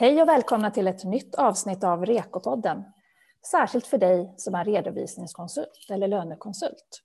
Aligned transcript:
Hej 0.00 0.22
och 0.22 0.28
välkomna 0.28 0.70
till 0.70 0.88
ett 0.88 1.04
nytt 1.04 1.34
avsnitt 1.34 1.84
av 1.84 2.06
Rekopodden. 2.06 2.84
Särskilt 3.50 3.86
för 3.86 3.98
dig 3.98 4.34
som 4.36 4.54
är 4.54 4.64
redovisningskonsult 4.64 5.86
eller 5.90 6.08
lönekonsult. 6.08 7.02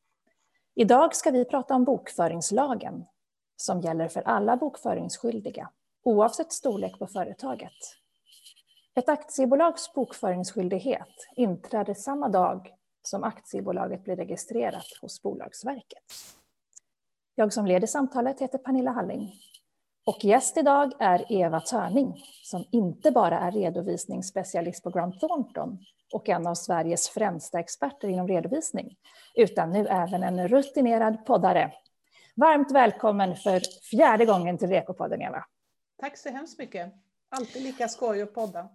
Idag 0.76 1.16
ska 1.16 1.32
vi 1.32 1.46
prata 1.46 1.76
om 1.76 1.84
bokföringslagen 1.84 3.06
som 3.56 3.82
gäller 3.82 4.08
för 4.08 4.22
alla 4.22 4.58
bokföringsskyldiga 4.58 5.70
oavsett 6.04 6.54
storlek 6.54 7.00
på 7.00 7.08
företaget. 7.08 7.74
Ett 8.96 9.10
aktiebolags 9.10 9.94
bokföringsskyldighet 9.94 11.28
inträder 11.36 11.94
samma 11.94 12.30
dag 12.30 12.74
som 13.02 13.24
aktiebolaget 13.24 14.04
blir 14.04 14.16
registrerat 14.16 14.88
hos 15.02 15.22
Bolagsverket. 15.22 16.04
Jag 17.36 17.54
som 17.54 17.66
leder 17.66 17.88
samtalet 17.88 18.40
heter 18.40 18.58
Pernilla 18.58 18.92
Halling 18.92 19.34
och 20.06 20.26
gäst 20.26 20.58
idag 20.58 20.94
är 21.00 21.32
Eva 21.32 21.60
Törning 21.60 22.24
som 22.44 22.66
inte 22.72 23.12
bara 23.12 23.40
är 23.40 23.52
redovisningsspecialist 23.52 24.84
på 24.84 24.90
Grant 24.90 25.20
Thornton 25.20 25.80
och 26.14 26.30
en 26.30 26.48
av 26.48 26.56
Sveriges 26.56 27.10
främsta 27.10 27.60
experter 27.60 28.08
inom 28.08 28.28
redovisning, 28.28 28.98
utan 29.36 29.72
nu 29.72 29.88
även 29.88 30.24
en 30.24 30.48
rutinerad 30.48 31.26
poddare. 31.26 31.72
Varmt 32.36 32.72
välkommen 32.72 33.36
för 33.36 33.62
fjärde 33.92 34.26
gången 34.26 34.58
till 34.58 34.70
Rekopodden, 34.70 35.22
Eva. 35.22 35.46
Tack 36.00 36.18
så 36.18 36.30
hemskt 36.30 36.60
mycket. 36.60 36.94
Alltid 37.30 37.64
lika 37.64 37.88
skoj 37.88 38.22
att 38.22 38.34
podda. 38.34 38.70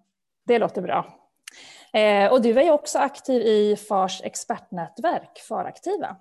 Det 0.47 0.58
låter 0.58 0.83
bra. 0.83 1.19
Eh, 1.92 2.33
och 2.33 2.42
du 2.42 2.58
är 2.58 2.62
ju 2.62 2.70
också 2.70 2.98
aktiv 2.98 3.42
i 3.42 3.77
FARs 3.77 4.22
expertnätverk, 4.24 5.38
FAR-aktiva. 5.48 6.16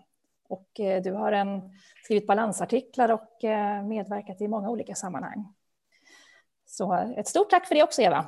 Och 0.50 0.80
eh, 0.80 1.02
du 1.02 1.12
har 1.12 1.32
en, 1.32 1.62
skrivit 2.04 2.28
balansartiklar 2.28 3.12
och 3.12 3.44
eh, 3.44 3.84
medverkat 3.84 4.42
i 4.42 4.48
många 4.48 4.70
olika 4.70 4.96
sammanhang. 4.96 5.54
Så 6.66 6.94
ett 6.94 7.28
stort 7.28 7.50
tack 7.50 7.68
för 7.68 7.76
det 7.76 7.84
också, 7.84 8.02
Eva. 8.02 8.26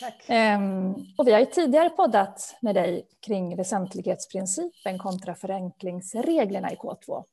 Tack. 0.00 0.24
Ehm, 0.28 0.94
och 1.18 1.26
vi 1.26 1.32
har 1.32 1.40
ju 1.40 1.46
tidigare 1.46 1.90
poddat 1.90 2.56
med 2.60 2.74
dig 2.74 3.08
kring 3.20 3.56
väsentlighetsprincipen 3.56 4.98
kontra 4.98 5.34
förenklingsreglerna 5.34 6.72
i 6.72 6.76
K2 6.76 7.24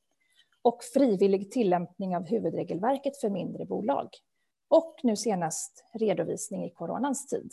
och 0.62 0.84
frivillig 0.94 1.52
tillämpning 1.52 2.16
av 2.16 2.28
huvudregelverket 2.28 3.18
för 3.18 3.30
mindre 3.30 3.66
bolag. 3.66 4.10
Och 4.68 4.96
nu 5.04 5.16
senast 5.16 5.86
redovisning 5.94 6.66
i 6.66 6.70
coronans 6.70 7.28
tid. 7.28 7.52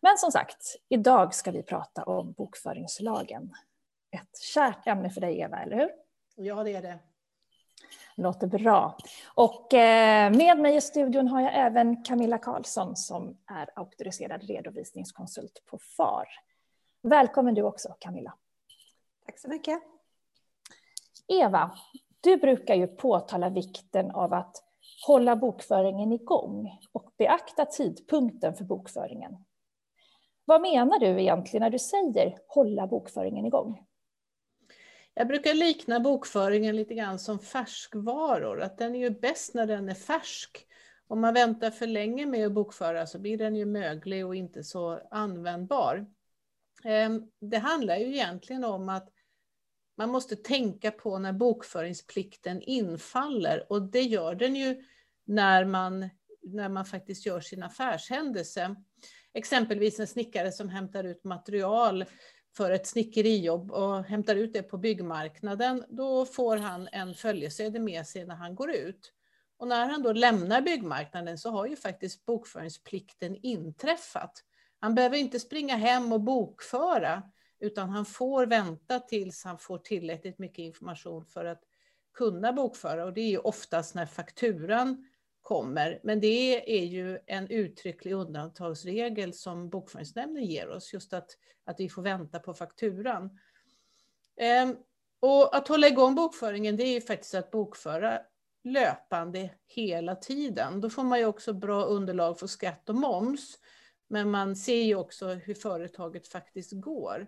Men 0.00 0.18
som 0.18 0.32
sagt, 0.32 0.76
idag 0.88 1.34
ska 1.34 1.50
vi 1.50 1.62
prata 1.62 2.02
om 2.04 2.32
bokföringslagen 2.32 3.52
ett 4.16 4.38
kärt 4.38 4.86
ämne 4.86 5.10
för 5.10 5.20
dig, 5.20 5.40
Eva, 5.40 5.62
eller 5.62 5.76
hur? 5.76 5.90
Ja, 6.36 6.64
det 6.64 6.72
är 6.72 6.82
det. 6.82 6.98
Låter 8.16 8.46
bra. 8.46 8.96
Och 9.34 9.74
eh, 9.74 10.32
med 10.32 10.58
mig 10.58 10.76
i 10.76 10.80
studion 10.80 11.28
har 11.28 11.40
jag 11.40 11.54
även 11.54 12.04
Camilla 12.04 12.38
Karlsson 12.38 12.96
som 12.96 13.36
är 13.46 13.70
auktoriserad 13.74 14.42
redovisningskonsult 14.42 15.62
på 15.70 15.78
FAR. 15.78 16.28
Välkommen 17.02 17.54
du 17.54 17.62
också, 17.62 17.96
Camilla. 17.98 18.34
Tack 19.26 19.38
så 19.38 19.48
mycket. 19.48 19.82
Eva, 21.28 21.70
du 22.20 22.36
brukar 22.36 22.74
ju 22.74 22.86
påtala 22.86 23.48
vikten 23.48 24.10
av 24.10 24.34
att 24.34 24.62
hålla 25.06 25.36
bokföringen 25.36 26.12
igång 26.12 26.78
och 26.92 27.10
beakta 27.18 27.64
tidpunkten 27.64 28.54
för 28.54 28.64
bokföringen. 28.64 29.44
Vad 30.44 30.60
menar 30.60 30.98
du 30.98 31.20
egentligen 31.20 31.62
när 31.62 31.70
du 31.70 31.78
säger 31.78 32.38
hålla 32.48 32.86
bokföringen 32.86 33.46
igång? 33.46 33.86
Jag 35.18 35.28
brukar 35.28 35.54
likna 35.54 36.00
bokföringen 36.00 36.76
lite 36.76 36.94
grann 36.94 37.18
som 37.18 37.38
färskvaror, 37.38 38.62
att 38.62 38.78
den 38.78 38.94
är 38.94 38.98
ju 38.98 39.10
bäst 39.10 39.54
när 39.54 39.66
den 39.66 39.88
är 39.88 39.94
färsk. 39.94 40.66
Om 41.08 41.20
man 41.20 41.34
väntar 41.34 41.70
för 41.70 41.86
länge 41.86 42.26
med 42.26 42.46
att 42.46 42.52
bokföra 42.52 43.06
så 43.06 43.18
blir 43.18 43.38
den 43.38 43.56
ju 43.56 43.64
möglig 43.64 44.26
och 44.26 44.36
inte 44.36 44.64
så 44.64 45.00
användbar. 45.10 46.06
Ehm, 46.84 47.22
det 47.40 47.58
handlar 47.58 47.96
ju 47.96 48.06
egentligen 48.06 48.64
om 48.64 48.88
att 48.88 49.08
man 49.96 50.10
måste 50.10 50.36
tänka 50.36 50.90
på 50.90 51.18
när 51.18 51.32
bokföringsplikten 51.32 52.62
infaller 52.62 53.72
och 53.72 53.82
det 53.82 54.02
gör 54.02 54.34
den 54.34 54.56
ju 54.56 54.84
när 55.24 55.64
man, 55.64 56.10
när 56.42 56.68
man 56.68 56.84
faktiskt 56.84 57.26
gör 57.26 57.40
sin 57.40 57.62
affärshändelse. 57.62 58.76
Exempelvis 59.32 60.00
en 60.00 60.06
snickare 60.06 60.52
som 60.52 60.68
hämtar 60.68 61.04
ut 61.04 61.24
material 61.24 62.04
för 62.56 62.70
ett 62.70 62.86
snickerijobb 62.86 63.70
och 63.70 64.04
hämtar 64.04 64.36
ut 64.36 64.52
det 64.52 64.62
på 64.62 64.78
byggmarknaden, 64.78 65.84
då 65.88 66.26
får 66.26 66.56
han 66.56 66.88
en 66.92 67.14
följesedel 67.14 67.82
med 67.82 68.06
sig 68.06 68.26
när 68.26 68.34
han 68.34 68.54
går 68.54 68.70
ut. 68.70 69.12
Och 69.58 69.68
när 69.68 69.88
han 69.88 70.02
då 70.02 70.12
lämnar 70.12 70.62
byggmarknaden 70.62 71.38
så 71.38 71.50
har 71.50 71.66
ju 71.66 71.76
faktiskt 71.76 72.26
bokföringsplikten 72.26 73.36
inträffat. 73.42 74.44
Han 74.80 74.94
behöver 74.94 75.16
inte 75.16 75.40
springa 75.40 75.76
hem 75.76 76.12
och 76.12 76.20
bokföra, 76.20 77.22
utan 77.60 77.88
han 77.88 78.04
får 78.04 78.46
vänta 78.46 79.00
tills 79.00 79.44
han 79.44 79.58
får 79.58 79.78
tillräckligt 79.78 80.38
mycket 80.38 80.58
information 80.58 81.26
för 81.26 81.44
att 81.44 81.62
kunna 82.14 82.52
bokföra. 82.52 83.04
Och 83.04 83.12
det 83.12 83.20
är 83.20 83.30
ju 83.30 83.38
oftast 83.38 83.94
när 83.94 84.06
fakturan 84.06 85.08
kommer. 85.46 86.00
Men 86.02 86.20
det 86.20 86.78
är 86.80 86.84
ju 86.84 87.18
en 87.26 87.48
uttrycklig 87.48 88.12
undantagsregel 88.12 89.32
som 89.32 89.68
Bokföringsnämnden 89.68 90.44
ger 90.44 90.68
oss, 90.68 90.92
just 90.92 91.12
att, 91.12 91.30
att 91.64 91.80
vi 91.80 91.88
får 91.88 92.02
vänta 92.02 92.38
på 92.38 92.54
fakturan. 92.54 93.38
Ehm, 94.40 94.76
och 95.20 95.56
att 95.56 95.68
hålla 95.68 95.88
igång 95.88 96.14
bokföringen, 96.14 96.76
det 96.76 96.82
är 96.82 96.92
ju 96.92 97.00
faktiskt 97.00 97.34
att 97.34 97.50
bokföra 97.50 98.20
löpande 98.64 99.50
hela 99.66 100.14
tiden. 100.14 100.80
Då 100.80 100.90
får 100.90 101.04
man 101.04 101.18
ju 101.18 101.26
också 101.26 101.52
bra 101.52 101.84
underlag 101.84 102.38
för 102.38 102.46
skatt 102.46 102.88
och 102.88 102.94
moms. 102.94 103.58
Men 104.08 104.30
man 104.30 104.56
ser 104.56 104.82
ju 104.82 104.94
också 104.94 105.28
hur 105.28 105.54
företaget 105.54 106.28
faktiskt 106.28 106.72
går. 106.72 107.26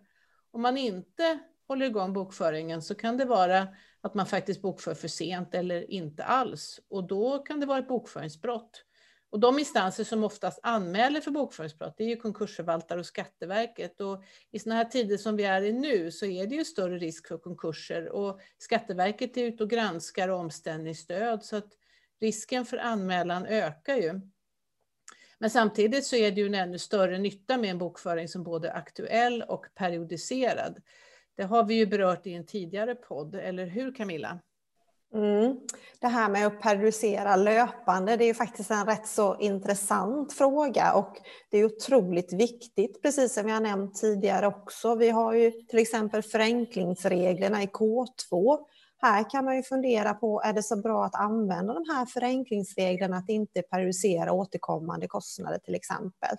Om 0.51 0.63
man 0.63 0.77
inte 0.77 1.39
håller 1.69 1.87
igång 1.87 2.13
bokföringen 2.13 2.83
så 2.83 2.95
kan 2.95 3.17
det 3.17 3.25
vara 3.25 3.69
att 4.01 4.15
man 4.15 4.27
faktiskt 4.27 4.63
bokför 4.63 4.95
för 4.95 5.09
sent 5.09 5.55
eller 5.55 5.91
inte 5.91 6.25
alls. 6.25 6.81
Och 6.89 7.07
då 7.07 7.39
kan 7.39 7.61
det 7.61 7.67
vara 7.67 7.79
ett 7.79 7.89
bokföringsbrott. 7.89 8.85
Och 9.31 9.41
de 9.41 9.59
instanser 9.59 10.05
som 10.05 10.25
oftast 10.25 10.61
anmäler 10.63 11.21
för 11.21 11.31
bokföringsbrott, 11.31 11.95
det 11.97 12.05
är 12.05 12.09
ju 12.09 12.17
konkursförvaltare 12.17 13.01
och 13.01 13.07
Skatteverket. 13.07 14.01
Och 14.01 14.25
I 14.51 14.59
sådana 14.59 14.79
här 14.79 14.85
tider 14.85 15.17
som 15.17 15.37
vi 15.37 15.45
är 15.45 15.63
i 15.63 15.73
nu 15.73 16.11
så 16.11 16.27
är 16.27 16.47
det 16.47 16.55
ju 16.55 16.65
större 16.65 16.99
risk 16.99 17.29
för 17.29 17.39
konkurser. 17.39 18.09
Och 18.09 18.41
Skatteverket 18.59 19.37
är 19.37 19.45
ute 19.45 19.63
och 19.63 19.71
granskar 19.71 20.29
omställningsstöd, 20.29 21.45
så 21.45 21.57
att 21.57 21.73
risken 22.21 22.67
för 22.67 22.77
anmälan 22.77 23.47
ökar 23.47 23.97
ju. 23.97 24.21
Men 25.39 25.51
samtidigt 25.51 26.07
så 26.07 26.17
är 26.17 26.31
det 26.31 26.41
ju 26.41 26.47
en 26.47 26.55
ännu 26.55 26.79
större 26.79 27.19
nytta 27.19 27.59
med 27.59 27.71
en 27.71 27.79
bokföring 27.79 28.29
som 28.29 28.43
både 28.43 28.69
är 28.69 28.77
aktuell 28.77 29.43
och 29.43 29.67
periodiserad. 29.75 30.81
Det 31.39 31.45
har 31.45 31.65
vi 31.65 31.75
ju 31.75 31.87
berört 31.87 32.27
i 32.27 32.35
en 32.35 32.47
tidigare 32.47 32.95
podd, 32.95 33.35
eller 33.35 33.67
hur 33.67 33.95
Camilla? 33.95 34.39
Mm. 35.15 35.61
Det 36.01 36.07
här 36.07 36.29
med 36.29 36.47
att 36.47 36.61
periodisera 36.61 37.37
löpande, 37.37 38.17
det 38.17 38.25
är 38.25 38.27
ju 38.27 38.35
faktiskt 38.35 38.71
en 38.71 38.87
rätt 38.87 39.07
så 39.07 39.37
intressant 39.41 40.33
fråga 40.33 40.93
och 40.93 41.17
det 41.51 41.59
är 41.59 41.65
otroligt 41.65 42.33
viktigt, 42.33 43.03
precis 43.03 43.35
som 43.35 43.49
jag 43.49 43.63
nämnt 43.63 43.95
tidigare 43.95 44.47
också. 44.47 44.95
Vi 44.95 45.11
har 45.11 45.35
ju 45.35 45.51
till 45.51 45.79
exempel 45.79 46.23
förenklingsreglerna 46.23 47.63
i 47.63 47.67
K2. 47.67 48.59
Här 49.01 49.31
kan 49.31 49.45
man 49.45 49.57
ju 49.57 49.63
fundera 49.63 50.15
på, 50.15 50.43
är 50.45 50.53
det 50.53 50.63
så 50.63 50.77
bra 50.77 51.05
att 51.05 51.15
använda 51.15 51.75
de 51.75 51.85
här 51.95 52.07
förenklingsreglerna 52.07 53.17
att 53.17 53.29
inte 53.29 53.63
periodisera 53.63 54.33
återkommande 54.33 55.07
kostnader 55.07 55.59
till 55.59 55.75
exempel? 55.75 56.37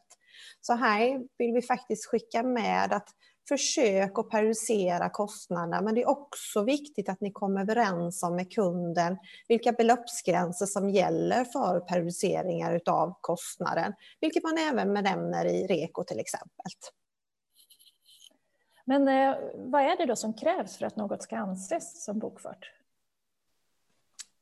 Så 0.61 0.73
här 0.73 1.19
vill 1.37 1.53
vi 1.53 1.61
faktiskt 1.61 2.05
skicka 2.05 2.43
med 2.43 2.93
att 2.93 3.09
försök 3.49 4.19
att 4.19 4.29
periodisera 4.29 5.09
kostnaderna, 5.09 5.81
men 5.81 5.95
det 5.95 6.01
är 6.01 6.09
också 6.09 6.63
viktigt 6.63 7.09
att 7.09 7.21
ni 7.21 7.31
kommer 7.31 7.61
överens 7.61 8.23
om 8.23 8.35
med 8.35 8.53
kunden 8.53 9.17
vilka 9.47 9.71
beloppsgränser 9.71 10.65
som 10.65 10.89
gäller 10.89 11.45
för 11.45 11.79
periodiseringar 11.79 12.81
av 12.85 13.13
kostnaden, 13.21 13.93
vilket 14.21 14.43
man 14.43 14.57
även 14.57 14.93
nämner 14.93 15.45
i 15.45 15.67
REKO 15.67 16.03
till 16.03 16.19
exempel. 16.19 16.71
Men 18.85 19.07
eh, 19.07 19.37
vad 19.55 19.81
är 19.81 19.97
det 19.97 20.05
då 20.05 20.15
som 20.15 20.33
krävs 20.33 20.77
för 20.77 20.85
att 20.85 20.95
något 20.95 21.23
ska 21.23 21.37
anses 21.37 22.03
som 22.05 22.19
bokfört? 22.19 22.71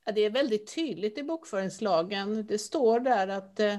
Ja, 0.06 0.12
det 0.12 0.22
är 0.22 0.30
väldigt 0.30 0.76
tydligt 0.76 1.18
i 1.18 1.24
bokföringslagen. 1.24 2.48
Det 2.48 2.58
står 2.58 3.00
där 3.00 3.28
att 3.28 3.60
eh, 3.60 3.76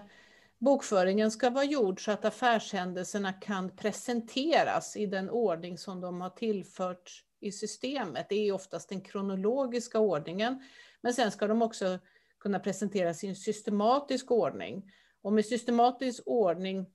Bokföringen 0.58 1.30
ska 1.30 1.50
vara 1.50 1.64
gjord 1.64 2.04
så 2.04 2.10
att 2.10 2.24
affärshändelserna 2.24 3.32
kan 3.32 3.76
presenteras 3.76 4.96
i 4.96 5.06
den 5.06 5.30
ordning 5.30 5.78
som 5.78 6.00
de 6.00 6.20
har 6.20 6.30
tillförts 6.30 7.24
i 7.40 7.52
systemet. 7.52 8.26
Det 8.28 8.48
är 8.48 8.52
oftast 8.52 8.88
den 8.88 9.00
kronologiska 9.00 9.98
ordningen, 9.98 10.62
men 11.00 11.14
sen 11.14 11.30
ska 11.30 11.46
de 11.46 11.62
också 11.62 11.98
kunna 12.40 12.58
presenteras 12.58 13.24
i 13.24 13.26
en 13.26 13.36
systematisk 13.36 14.30
ordning. 14.30 14.90
Och 15.22 15.32
med 15.32 15.46
systematisk 15.46 16.22
ordning 16.26 16.86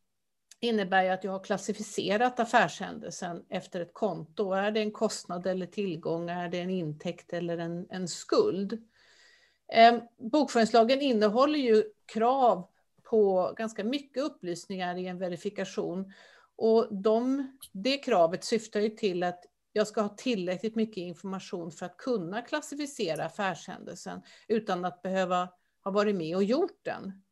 innebär 0.59 1.09
att 1.09 1.23
jag 1.23 1.31
har 1.31 1.43
klassificerat 1.43 2.39
affärshändelsen 2.39 3.45
efter 3.49 3.79
ett 3.79 3.93
konto. 3.93 4.51
Är 4.51 4.71
det 4.71 4.79
en 4.79 4.91
kostnad 4.91 5.47
eller 5.47 5.65
tillgång? 5.65 6.29
Är 6.29 6.49
det 6.49 6.59
en 6.59 6.69
intäkt 6.69 7.33
eller 7.33 7.57
en, 7.57 7.87
en 7.89 8.07
skuld? 8.07 8.87
Eh, 9.73 9.97
bokföringslagen 10.17 11.01
innehåller 11.01 11.59
ju 11.59 11.83
krav 12.05 12.72
på 13.13 13.53
ganska 13.57 13.83
mycket 13.83 14.23
upplysningar 14.23 14.95
i 14.95 15.07
en 15.07 15.17
verifikation. 15.17 16.13
Och 16.55 16.87
de, 16.91 17.51
det 17.71 17.97
kravet 17.97 18.43
syftar 18.43 18.79
ju 18.79 18.89
till 18.89 19.23
att 19.23 19.45
jag 19.73 19.87
ska 19.87 20.01
ha 20.01 20.09
tillräckligt 20.09 20.75
mycket 20.75 20.97
information 20.97 21.71
för 21.71 21.85
att 21.85 21.97
kunna 21.97 22.41
klassificera 22.41 23.25
affärshändelsen 23.25 24.21
utan 24.47 24.85
att 24.85 25.01
behöva 25.01 25.49
ha 25.83 25.91
varit 25.91 26.15
med 26.15 26.35
och 26.35 26.43
gjort 26.43 26.79
den. 26.81 27.23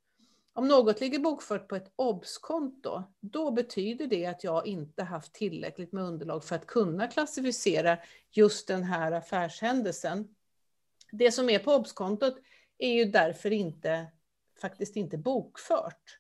Om 0.54 0.68
något 0.68 1.02
ligger 1.02 1.20
bokfört 1.20 1.68
på 1.68 1.76
ett 1.76 1.92
obs-konto, 1.96 3.04
då 3.20 3.52
betyder 3.52 4.08
det 4.08 4.26
att 4.26 4.44
jag 4.44 4.68
inte 4.68 5.04
haft 5.04 5.34
tillräckligt 5.34 5.92
med 5.92 6.04
underlag 6.04 6.44
för 6.44 6.56
att 6.56 6.68
kunna 6.68 7.08
klassificera 7.08 7.98
just 8.32 8.68
den 8.68 8.84
här 8.84 9.12
affärshändelsen. 9.12 10.36
Det 11.12 11.32
som 11.32 11.50
är 11.50 11.60
på 11.60 11.72
obs-kontot 11.72 12.36
är 12.78 12.94
ju 12.94 13.06
därför 13.06 13.52
inte, 13.52 14.08
faktiskt 14.62 14.96
inte 14.96 15.18
bokfört. 15.18 16.18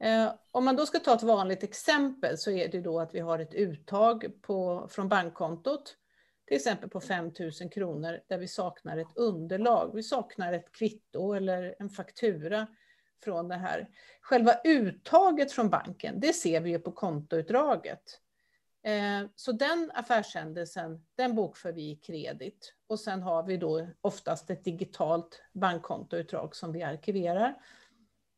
Eh, 0.00 0.32
om 0.50 0.64
man 0.64 0.76
då 0.76 0.86
ska 0.86 0.98
ta 0.98 1.14
ett 1.14 1.22
vanligt 1.22 1.62
exempel 1.62 2.38
så 2.38 2.50
är 2.50 2.68
det 2.68 2.80
då 2.80 3.00
att 3.00 3.14
vi 3.14 3.20
har 3.20 3.38
ett 3.38 3.54
uttag 3.54 4.42
på, 4.42 4.88
från 4.90 5.08
bankkontot, 5.08 5.96
till 6.46 6.56
exempel 6.56 6.90
på 6.90 7.00
5 7.00 7.32
000 7.60 7.70
kronor, 7.70 8.20
där 8.28 8.38
vi 8.38 8.48
saknar 8.48 8.98
ett 8.98 9.16
underlag. 9.16 9.90
Vi 9.94 10.02
saknar 10.02 10.52
ett 10.52 10.72
kvitto 10.72 11.32
eller 11.32 11.74
en 11.78 11.90
faktura 11.90 12.66
från 13.24 13.48
det 13.48 13.54
här. 13.54 13.88
Själva 14.20 14.60
uttaget 14.64 15.52
från 15.52 15.70
banken, 15.70 16.20
det 16.20 16.32
ser 16.32 16.60
vi 16.60 16.70
ju 16.70 16.78
på 16.78 16.92
kontoutdraget. 16.92 18.20
Eh, 18.86 19.28
så 19.36 19.52
den 19.52 19.90
affärshändelsen, 19.94 21.04
den 21.14 21.34
bokför 21.34 21.72
vi 21.72 21.90
i 21.90 21.96
kredit. 21.96 22.74
Och 22.86 23.00
sen 23.00 23.22
har 23.22 23.42
vi 23.42 23.56
då 23.56 23.88
oftast 24.00 24.50
ett 24.50 24.64
digitalt 24.64 25.42
bankkontoutdrag 25.52 26.56
som 26.56 26.72
vi 26.72 26.82
arkiverar. 26.82 27.54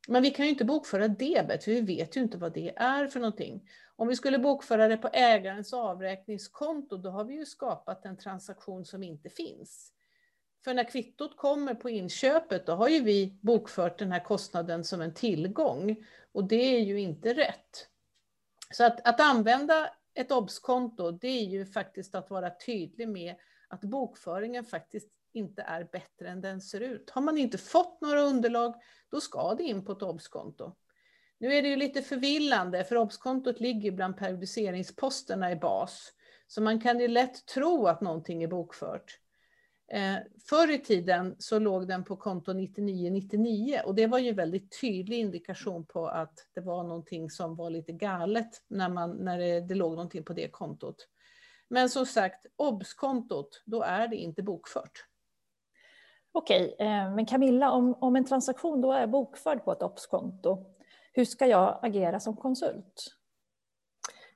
Men 0.09 0.23
vi 0.23 0.31
kan 0.31 0.45
ju 0.45 0.51
inte 0.51 0.65
bokföra 0.65 1.09
debet, 1.09 1.65
för 1.65 1.71
vi 1.71 1.81
vet 1.81 2.17
ju 2.17 2.21
inte 2.21 2.39
vad 2.39 2.53
det 2.53 2.77
är 2.77 3.07
för 3.07 3.21
någonting. 3.21 3.69
Om 3.97 4.09
vi 4.09 4.17
skulle 4.17 4.39
bokföra 4.39 4.89
det 4.89 4.97
på 4.97 5.09
ägarens 5.13 5.73
avräkningskonto, 5.73 6.97
då 6.97 7.11
har 7.11 7.25
vi 7.25 7.35
ju 7.35 7.47
skapat 7.47 8.05
en 8.05 8.17
transaktion 8.17 8.85
som 8.85 9.03
inte 9.03 9.31
finns. 9.31 9.93
För 10.65 10.75
när 10.75 10.85
kvittot 10.85 11.37
kommer 11.37 11.75
på 11.75 11.91
inköpet, 11.91 12.67
då 12.67 12.73
har 12.73 12.89
ju 12.89 13.01
vi 13.01 13.39
bokfört 13.43 13.99
den 13.99 14.13
här 14.13 14.25
kostnaden 14.25 14.85
som 14.85 15.01
en 15.01 15.15
tillgång. 15.15 16.05
Och 16.33 16.45
det 16.45 16.77
är 16.77 16.81
ju 16.81 17.01
inte 17.01 17.35
rätt. 17.35 17.89
Så 18.71 18.85
att, 18.85 19.09
att 19.09 19.21
använda 19.21 19.91
ett 20.19 20.33
obs-konto, 20.33 21.11
det 21.11 21.29
är 21.29 21.45
ju 21.45 21.67
faktiskt 21.67 22.15
att 22.15 22.31
vara 22.31 22.51
tydlig 22.67 23.09
med 23.09 23.35
att 23.69 23.81
bokföringen 23.81 24.65
faktiskt 24.65 25.09
inte 25.33 25.63
är 25.63 25.85
bättre 25.85 26.29
än 26.29 26.41
den 26.41 26.61
ser 26.61 26.81
ut. 26.81 27.11
Har 27.11 27.23
man 27.23 27.39
inte 27.39 27.59
fått 27.59 28.01
några 28.01 28.21
underlag, 28.21 28.75
då 29.11 29.21
ska 29.21 29.55
det 29.55 29.63
in 29.63 29.85
på 29.85 29.93
ett 29.93 30.03
obs-konto. 30.03 30.77
Nu 31.39 31.55
är 31.55 31.63
det 31.63 31.69
ju 31.69 31.77
lite 31.77 32.03
förvillande, 32.03 32.85
för 32.85 32.97
obs-kontot 32.97 33.61
ligger 33.61 33.91
bland 33.91 34.17
periodiseringsposterna 34.17 35.53
i 35.53 35.57
bas. 35.57 36.13
Så 36.47 36.63
man 36.63 36.81
kan 36.81 37.01
ju 37.01 37.09
lätt 37.09 37.47
tro 37.47 37.87
att 37.87 38.01
någonting 38.01 38.43
är 38.43 38.49
bokfört. 38.49 39.19
Eh, 39.91 40.17
förr 40.49 40.71
i 40.71 40.79
tiden 40.79 41.37
så 41.39 41.59
låg 41.59 41.89
den 41.89 42.05
på 42.05 42.17
konto 42.17 42.53
9999 42.53 43.81
och 43.85 43.95
det 43.95 44.07
var 44.07 44.19
ju 44.19 44.33
väldigt 44.33 44.81
tydlig 44.81 45.19
indikation 45.19 45.87
på 45.87 46.07
att 46.07 46.47
det 46.55 46.61
var 46.61 46.83
någonting 46.83 47.31
som 47.31 47.57
var 47.57 47.71
lite 47.71 47.93
galet 47.93 48.63
när, 48.69 48.89
man, 48.89 49.11
när 49.11 49.39
det, 49.39 49.61
det 49.61 49.75
låg 49.75 49.91
någonting 49.91 50.25
på 50.25 50.33
det 50.33 50.49
kontot. 50.49 51.09
Men 51.69 51.91
som 51.91 52.07
sagt, 52.07 52.47
obs-kontot, 52.57 53.63
då 53.67 53.83
är 53.83 54.09
det 54.09 54.17
inte 54.17 54.43
bokfört. 54.43 55.05
Okej, 56.33 56.77
eh, 56.79 57.15
men 57.15 57.27
Camilla, 57.27 57.71
om, 57.71 57.95
om 57.95 58.17
en 58.17 58.25
transaktion 58.25 58.81
då 58.81 58.93
är 58.93 59.07
bokförd 59.07 59.65
på 59.65 59.73
ett 59.73 59.83
obs-konto, 59.83 60.65
hur 61.13 61.25
ska 61.25 61.47
jag 61.47 61.79
agera 61.83 62.21
som 62.21 62.37
konsult? 62.37 63.18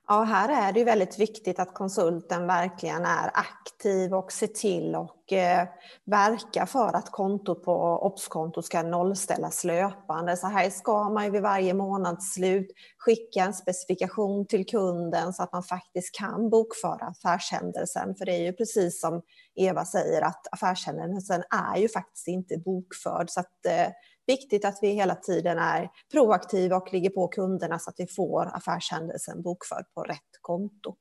Ja, 0.07 0.23
här 0.23 0.69
är 0.69 0.73
det 0.73 0.83
väldigt 0.83 1.19
viktigt 1.19 1.59
att 1.59 1.73
konsulten 1.73 2.47
verkligen 2.47 3.05
är 3.05 3.31
aktiv 3.33 4.13
och 4.13 4.31
ser 4.31 4.47
till 4.47 4.95
och 4.95 5.33
eh, 5.33 5.67
verkar 6.05 6.65
för 6.65 6.95
att 6.95 7.11
kontot 7.11 7.63
på 7.63 7.73
obs-kontot 8.01 8.65
ska 8.65 8.83
nollställas 8.83 9.63
löpande. 9.63 10.37
Så 10.37 10.47
här 10.47 10.69
ska 10.69 11.09
man 11.09 11.25
ju 11.25 11.31
vid 11.31 11.41
varje 11.41 11.73
månadsslut 11.73 12.67
skicka 12.97 13.43
en 13.43 13.53
specifikation 13.53 14.47
till 14.47 14.65
kunden 14.65 15.33
så 15.33 15.43
att 15.43 15.53
man 15.53 15.63
faktiskt 15.63 16.15
kan 16.15 16.49
bokföra 16.49 17.05
affärshändelsen. 17.05 18.15
För 18.15 18.25
det 18.25 18.31
är 18.31 18.41
ju 18.41 18.53
precis 18.53 19.01
som 19.01 19.21
Eva 19.55 19.85
säger 19.85 20.21
att 20.21 20.47
affärshändelsen 20.51 21.43
är 21.73 21.77
ju 21.77 21.89
faktiskt 21.89 22.27
inte 22.27 22.57
bokförd. 22.57 23.29
Så 23.29 23.39
att, 23.39 23.65
eh, 23.65 23.87
viktigt 24.27 24.65
att 24.65 24.79
vi 24.81 24.87
hela 24.87 25.15
tiden 25.15 25.57
är 25.57 25.89
proaktiva 26.11 26.77
och 26.77 26.93
ligger 26.93 27.09
på 27.09 27.27
kunderna 27.27 27.79
så 27.79 27.89
att 27.89 27.95
vi 27.97 28.07
får 28.07 28.55
affärshändelsen 28.55 29.41
bokförd 29.41 29.85
på 29.93 30.03
rätt 30.03 30.41
konto. 30.41 30.95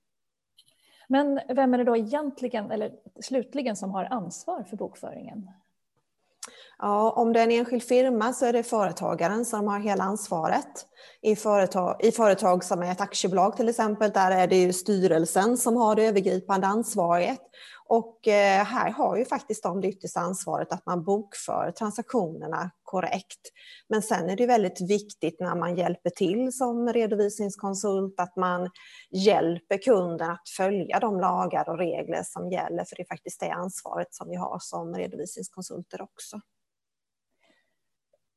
Men 1.08 1.40
vem 1.48 1.74
är 1.74 1.78
det 1.78 1.84
då 1.84 1.96
egentligen, 1.96 2.70
eller 2.70 2.92
slutligen, 3.20 3.76
som 3.76 3.90
har 3.90 4.04
ansvar 4.04 4.62
för 4.62 4.76
bokföringen? 4.76 5.50
Ja, 6.78 7.10
om 7.10 7.32
det 7.32 7.40
är 7.40 7.44
en 7.44 7.50
enskild 7.50 7.82
firma 7.82 8.32
så 8.32 8.46
är 8.46 8.52
det 8.52 8.62
företagaren 8.62 9.44
som 9.44 9.68
har 9.68 9.80
hela 9.80 10.04
ansvaret. 10.04 10.86
I 11.20 11.36
företag, 11.36 11.96
I 12.00 12.12
företag 12.12 12.64
som 12.64 12.82
är 12.82 12.92
ett 12.92 13.00
aktiebolag 13.00 13.56
till 13.56 13.68
exempel, 13.68 14.10
där 14.10 14.30
är 14.30 14.46
det 14.46 14.56
ju 14.56 14.72
styrelsen 14.72 15.56
som 15.56 15.76
har 15.76 15.94
det 15.94 16.06
övergripande 16.06 16.66
ansvaret. 16.66 17.40
Och 17.94 18.28
eh, 18.28 18.64
här 18.64 18.90
har 18.90 19.16
ju 19.16 19.24
faktiskt 19.24 19.62
de 19.62 19.80
det 19.80 19.88
yttersta 19.88 20.20
ansvaret 20.20 20.72
att 20.72 20.86
man 20.86 21.04
bokför 21.04 21.70
transaktionerna 21.70 22.70
korrekt. 22.82 23.40
Men 23.88 24.02
sen 24.02 24.30
är 24.30 24.36
det 24.36 24.46
väldigt 24.46 24.80
viktigt 24.80 25.40
när 25.40 25.54
man 25.54 25.76
hjälper 25.76 26.10
till 26.10 26.52
som 26.52 26.92
redovisningskonsult 26.92 28.20
att 28.20 28.36
man 28.36 28.70
hjälper 29.10 29.78
kunden 29.78 30.30
att 30.30 30.48
följa 30.56 31.00
de 31.00 31.20
lagar 31.20 31.68
och 31.68 31.78
regler 31.78 32.22
som 32.24 32.50
gäller. 32.50 32.84
För 32.84 32.96
det 32.96 33.02
är 33.02 33.06
faktiskt 33.06 33.40
det 33.40 33.50
ansvaret 33.50 34.14
som 34.14 34.28
vi 34.28 34.36
har 34.36 34.58
som 34.60 34.94
redovisningskonsulter 34.94 36.02
också. 36.02 36.40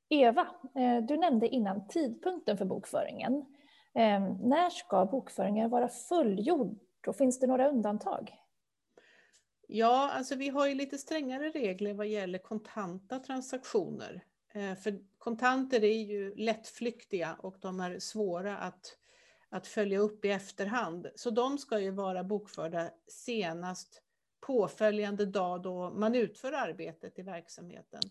Eva, 0.10 0.48
eh, 0.76 1.06
du 1.08 1.18
nämnde 1.18 1.48
innan 1.48 1.88
tidpunkten 1.88 2.58
för 2.58 2.66
bokföringen. 2.66 3.46
Ehm, 3.94 4.24
när 4.24 4.70
ska 4.70 5.06
bokföringen 5.06 5.70
vara 5.70 5.90
fullgjord 5.90 6.78
och 7.08 7.16
finns 7.16 7.40
det 7.40 7.48
några 7.48 7.70
undantag? 7.70 8.45
Ja, 9.68 10.12
alltså 10.12 10.36
vi 10.36 10.50
har 10.50 10.68
ju 10.68 10.76
lite 10.76 10.98
strängare 10.98 11.50
regler 11.50 11.94
vad 11.94 12.08
gäller 12.08 12.40
kontanta 12.40 13.20
transaktioner. 13.20 14.24
Eh, 14.54 14.76
för 14.76 15.00
kontanter 15.18 15.84
är 15.84 16.02
ju 16.02 16.36
lättflyktiga 16.36 17.36
och 17.40 17.56
de 17.60 17.80
är 17.80 18.00
svåra 18.00 18.58
att, 18.58 18.98
att 19.50 19.68
följa 19.68 20.00
upp 20.00 20.26
i 20.26 20.30
efterhand. 20.30 21.08
Så 21.16 21.30
de 21.30 21.58
ska 21.58 21.80
ju 21.80 21.92
vara 21.92 22.24
bokförda 22.24 22.90
senast 23.08 24.02
påföljande 24.42 25.26
dag 25.26 25.62
då 25.62 25.90
man 25.90 26.16
utför 26.16 26.52
arbetet 26.52 27.20
i 27.20 27.22
verksamheten. 27.22 28.02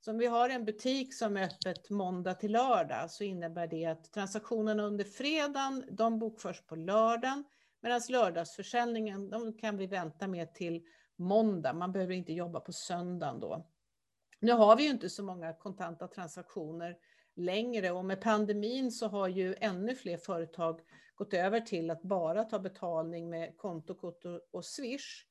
Så 0.00 0.10
om 0.10 0.18
vi 0.18 0.26
har 0.26 0.48
en 0.48 0.64
butik 0.64 1.14
som 1.14 1.36
är 1.36 1.44
öppet 1.44 1.90
måndag 1.90 2.34
till 2.34 2.52
lördag 2.52 3.10
så 3.10 3.24
innebär 3.24 3.66
det 3.66 3.84
att 3.84 4.12
transaktionerna 4.12 4.82
under 4.82 5.04
fredagen 5.04 5.84
de 5.90 6.18
bokförs 6.18 6.62
på 6.66 6.76
lördagen 6.76 7.44
medan 7.80 8.00
lördagsförsäljningen 8.08 9.30
de 9.30 9.52
kan 9.52 9.76
vi 9.76 9.86
vänta 9.86 10.26
med 10.26 10.54
till 10.54 10.86
måndag. 11.16 11.72
Man 11.72 11.92
behöver 11.92 12.14
inte 12.14 12.32
jobba 12.32 12.60
på 12.60 12.72
söndagen 12.72 13.40
då. 13.40 13.66
Nu 14.40 14.52
har 14.52 14.76
vi 14.76 14.82
ju 14.82 14.90
inte 14.90 15.08
så 15.08 15.22
många 15.22 15.52
kontanta 15.52 16.08
transaktioner 16.08 16.96
längre 17.34 17.90
och 17.90 18.04
med 18.04 18.20
pandemin 18.20 18.92
så 18.92 19.08
har 19.08 19.28
ju 19.28 19.54
ännu 19.60 19.94
fler 19.94 20.16
företag 20.16 20.80
gått 21.14 21.34
över 21.34 21.60
till 21.60 21.90
att 21.90 22.02
bara 22.02 22.44
ta 22.44 22.58
betalning 22.58 23.30
med 23.30 23.56
kontokort 23.56 24.24
och 24.50 24.64
Swish. 24.64 25.24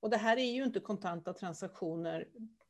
Och 0.00 0.10
det 0.10 0.16
här 0.16 0.36
är 0.36 0.52
ju 0.52 0.64
inte 0.64 0.80
kontanta 0.80 1.32
transaktioner 1.32 2.28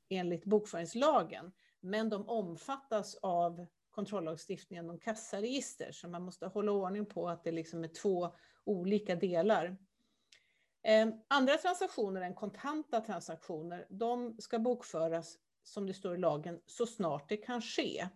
enligt 0.08 0.44
bokföringslagen, 0.44 1.52
men 1.80 2.08
de 2.08 2.28
omfattas 2.28 3.14
av 3.22 3.66
kontrollagstiftningen 3.92 4.90
om 4.90 4.98
kassaregister, 4.98 5.92
så 5.92 6.08
man 6.08 6.22
måste 6.22 6.46
hålla 6.46 6.72
ordning 6.72 7.06
på 7.06 7.28
att 7.28 7.44
det 7.44 7.52
liksom 7.52 7.84
är 7.84 7.88
två 7.88 8.34
olika 8.64 9.16
delar. 9.16 9.76
Ehm, 10.82 11.12
andra 11.28 11.56
transaktioner 11.56 12.20
än 12.20 12.34
kontanta 12.34 13.00
transaktioner, 13.00 13.86
de 13.90 14.36
ska 14.38 14.58
bokföras 14.58 15.38
som 15.62 15.86
det 15.86 15.94
står 15.94 16.14
i 16.14 16.18
lagen 16.18 16.60
så 16.66 16.86
snart 16.86 17.28
det 17.28 17.36
kan 17.36 17.62
ske. 17.62 18.08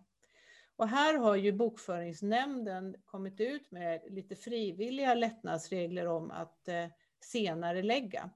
Och 0.75 0.87
här 0.87 1.13
har 1.13 1.35
ju 1.35 1.51
bokföringsnämnden 1.51 2.95
kommit 3.05 3.39
ut 3.39 3.71
med 3.71 4.01
lite 4.09 4.35
frivilliga 4.35 5.13
lättnadsregler 5.13 6.07
om 6.07 6.31
att 6.31 6.67
eh, 6.67 6.87
senare 7.19 7.83
lägga. 7.83 8.29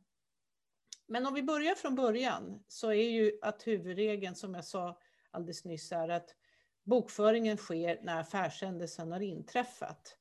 Men 1.08 1.26
om 1.26 1.34
vi 1.34 1.44
börjar 1.44 1.76
från 1.76 1.96
början 1.96 2.64
så 2.68 2.88
är 2.88 3.10
ju 3.10 3.40
att 3.42 3.68
huvudregeln 3.68 4.36
som 4.36 4.54
jag 4.54 4.66
sa 4.66 5.00
alldeles 5.32 5.66
nyss 5.66 5.92
är 5.92 6.10
att 6.10 6.36
bokföringen 6.84 7.58
sker 7.58 8.00
när 8.04 8.20
affärshändelsen 8.20 9.12
har 9.12 9.20
inträffat. 9.20 10.18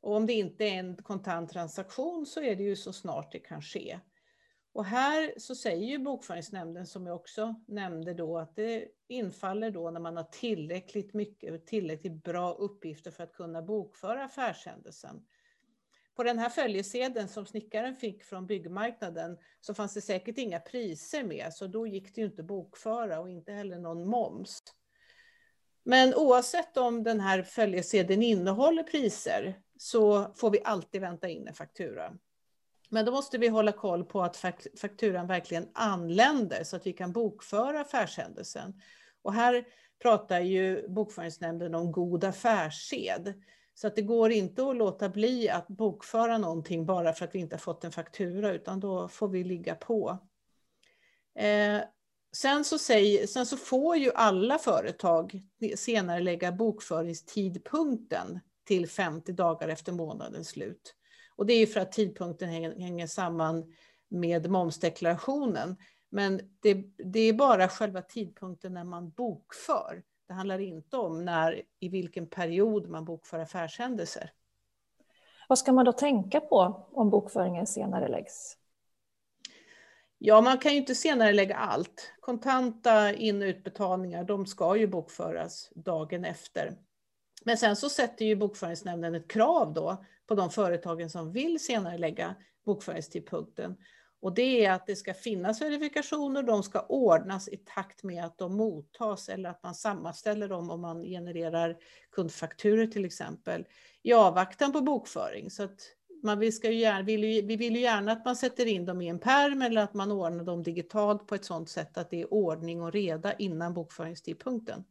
Och 0.00 0.16
om 0.16 0.26
det 0.26 0.32
inte 0.32 0.64
är 0.64 0.78
en 0.78 0.96
kontant 0.96 1.50
transaktion 1.50 2.26
så 2.26 2.42
är 2.42 2.56
det 2.56 2.62
ju 2.62 2.76
så 2.76 2.92
snart 2.92 3.32
det 3.32 3.38
kan 3.38 3.62
ske. 3.62 4.00
Och 4.72 4.84
här 4.84 5.34
så 5.36 5.54
säger 5.54 5.86
ju 5.86 5.98
Bokföringsnämnden, 5.98 6.86
som 6.86 7.06
jag 7.06 7.16
också 7.16 7.54
nämnde 7.68 8.14
då, 8.14 8.38
att 8.38 8.56
det 8.56 8.88
infaller 9.08 9.70
då 9.70 9.90
när 9.90 10.00
man 10.00 10.16
har 10.16 10.24
tillräckligt 10.24 11.14
mycket, 11.14 11.66
tillräckligt 11.66 12.24
bra 12.24 12.52
uppgifter 12.52 13.10
för 13.10 13.24
att 13.24 13.32
kunna 13.32 13.62
bokföra 13.62 14.24
affärshändelsen. 14.24 15.26
På 16.14 16.22
den 16.22 16.38
här 16.38 16.48
följesedeln 16.48 17.28
som 17.28 17.46
snickaren 17.46 17.96
fick 17.96 18.24
från 18.24 18.46
byggmarknaden 18.46 19.38
så 19.60 19.74
fanns 19.74 19.94
det 19.94 20.00
säkert 20.00 20.38
inga 20.38 20.60
priser 20.60 21.24
med, 21.24 21.52
så 21.52 21.66
då 21.66 21.86
gick 21.86 22.14
det 22.14 22.20
ju 22.20 22.26
inte 22.26 22.42
att 22.42 22.48
bokföra 22.48 23.20
och 23.20 23.30
inte 23.30 23.52
heller 23.52 23.78
någon 23.78 24.08
moms. 24.08 24.62
Men 25.84 26.14
oavsett 26.14 26.76
om 26.76 27.02
den 27.02 27.20
här 27.20 27.42
följesedeln 27.42 28.22
innehåller 28.22 28.82
priser 28.82 29.60
så 29.76 30.32
får 30.34 30.50
vi 30.50 30.60
alltid 30.64 31.00
vänta 31.00 31.28
in 31.28 31.48
en 31.48 31.54
faktura. 31.54 32.12
Men 32.88 33.04
då 33.04 33.12
måste 33.12 33.38
vi 33.38 33.48
hålla 33.48 33.72
koll 33.72 34.04
på 34.04 34.22
att 34.22 34.36
fakturan 34.80 35.26
verkligen 35.26 35.68
anländer 35.72 36.64
så 36.64 36.76
att 36.76 36.86
vi 36.86 36.92
kan 36.92 37.12
bokföra 37.12 37.80
affärshändelsen. 37.80 38.80
Och 39.22 39.32
här 39.32 39.64
pratar 40.02 40.40
ju 40.40 40.88
Bokföringsnämnden 40.88 41.74
om 41.74 41.92
god 41.92 42.24
affärssed. 42.24 43.42
Så 43.74 43.86
att 43.86 43.96
det 43.96 44.02
går 44.02 44.32
inte 44.32 44.68
att 44.68 44.76
låta 44.76 45.08
bli 45.08 45.48
att 45.48 45.68
bokföra 45.68 46.38
någonting 46.38 46.86
bara 46.86 47.12
för 47.12 47.24
att 47.24 47.34
vi 47.34 47.38
inte 47.38 47.54
har 47.54 47.60
fått 47.60 47.84
en 47.84 47.92
faktura, 47.92 48.52
utan 48.52 48.80
då 48.80 49.08
får 49.08 49.28
vi 49.28 49.44
ligga 49.44 49.74
på. 49.74 50.18
Eh, 51.34 51.80
sen, 52.36 52.64
så 52.64 52.78
säger, 52.78 53.26
sen 53.26 53.46
så 53.46 53.56
får 53.56 53.96
ju 53.96 54.12
alla 54.14 54.58
företag 54.58 55.40
senare 55.76 56.20
lägga 56.20 56.52
bokföringstidpunkten 56.52 58.40
till 58.64 58.88
50 58.88 59.32
dagar 59.32 59.68
efter 59.68 59.92
månadens 59.92 60.48
slut. 60.48 60.94
Och 61.36 61.46
det 61.46 61.52
är 61.52 61.66
för 61.66 61.80
att 61.80 61.92
tidpunkten 61.92 62.48
hänger 62.48 63.06
samman 63.06 63.74
med 64.08 64.50
momsdeklarationen. 64.50 65.76
Men 66.10 66.40
det, 66.60 66.74
det, 66.96 67.20
är 67.20 67.32
bara 67.32 67.68
själva 67.68 68.02
tidpunkten 68.02 68.74
när 68.74 68.84
man 68.84 69.10
bokför. 69.10 70.02
Det 70.28 70.34
handlar 70.34 70.58
inte 70.58 70.96
om 70.96 71.24
när, 71.24 71.62
i 71.80 71.88
vilken 71.88 72.26
period 72.26 72.88
man 72.88 73.04
bokför 73.04 73.38
affärshändelser. 73.38 74.30
Vad 75.48 75.58
ska 75.58 75.72
man 75.72 75.84
då 75.84 75.92
tänka 75.92 76.40
på 76.40 76.86
om 76.92 77.10
bokföringen 77.10 77.66
senare 77.66 78.08
läggs? 78.08 78.56
Ja, 80.26 80.40
man 80.40 80.58
kan 80.58 80.72
ju 80.72 80.78
inte 80.78 80.94
senare 80.94 81.32
lägga 81.32 81.56
allt. 81.56 82.12
Kontanta 82.20 83.12
in 83.12 83.42
och 83.42 83.46
utbetalningar, 83.46 84.24
de 84.24 84.46
ska 84.46 84.76
ju 84.76 84.86
bokföras 84.86 85.70
dagen 85.74 86.24
efter. 86.24 86.76
Men 87.44 87.58
sen 87.58 87.76
så 87.76 87.88
sätter 87.88 88.24
ju 88.24 88.36
Bokföringsnämnden 88.36 89.14
ett 89.14 89.30
krav 89.30 89.74
då 89.74 90.04
på 90.26 90.34
de 90.34 90.50
företagen 90.50 91.10
som 91.10 91.32
vill 91.32 91.64
senare 91.64 91.98
lägga 91.98 92.34
bokföringstidpunkten. 92.66 93.76
Och 94.20 94.34
det 94.34 94.64
är 94.64 94.72
att 94.72 94.86
det 94.86 94.96
ska 94.96 95.14
finnas 95.14 95.62
verifikationer, 95.62 96.42
de 96.42 96.62
ska 96.62 96.80
ordnas 96.80 97.48
i 97.48 97.56
takt 97.56 98.02
med 98.02 98.24
att 98.24 98.38
de 98.38 98.56
mottas 98.56 99.28
eller 99.28 99.50
att 99.50 99.62
man 99.62 99.74
sammanställer 99.74 100.48
dem 100.48 100.70
om 100.70 100.80
man 100.80 101.02
genererar 101.02 101.76
kundfakturer 102.10 102.86
till 102.86 103.04
exempel 103.04 103.66
i 104.02 104.12
avvaktan 104.12 104.72
på 104.72 104.80
bokföring. 104.80 105.50
Så 105.50 105.62
att 105.62 105.80
man 106.24 106.38
vi, 106.38 106.52
ska 106.52 106.70
ju 106.70 106.78
gärna, 106.78 107.02
vill 107.02 107.24
ju, 107.24 107.42
vi 107.42 107.56
vill 107.56 107.74
ju 107.76 107.80
gärna 107.80 108.12
att 108.12 108.24
man 108.24 108.36
sätter 108.36 108.66
in 108.66 108.86
dem 108.86 109.00
i 109.00 109.08
en 109.08 109.18
perm 109.18 109.62
eller 109.62 109.82
att 109.82 109.94
man 109.94 110.12
ordnar 110.12 110.44
dem 110.44 110.62
digitalt 110.62 111.26
på 111.26 111.34
ett 111.34 111.44
sådant 111.44 111.68
sätt 111.68 111.98
att 111.98 112.10
det 112.10 112.22
är 112.22 112.34
ordning 112.34 112.82
och 112.82 112.92
reda 112.92 113.32
innan 113.32 113.74
bokföringstidpunkten. 113.74 114.84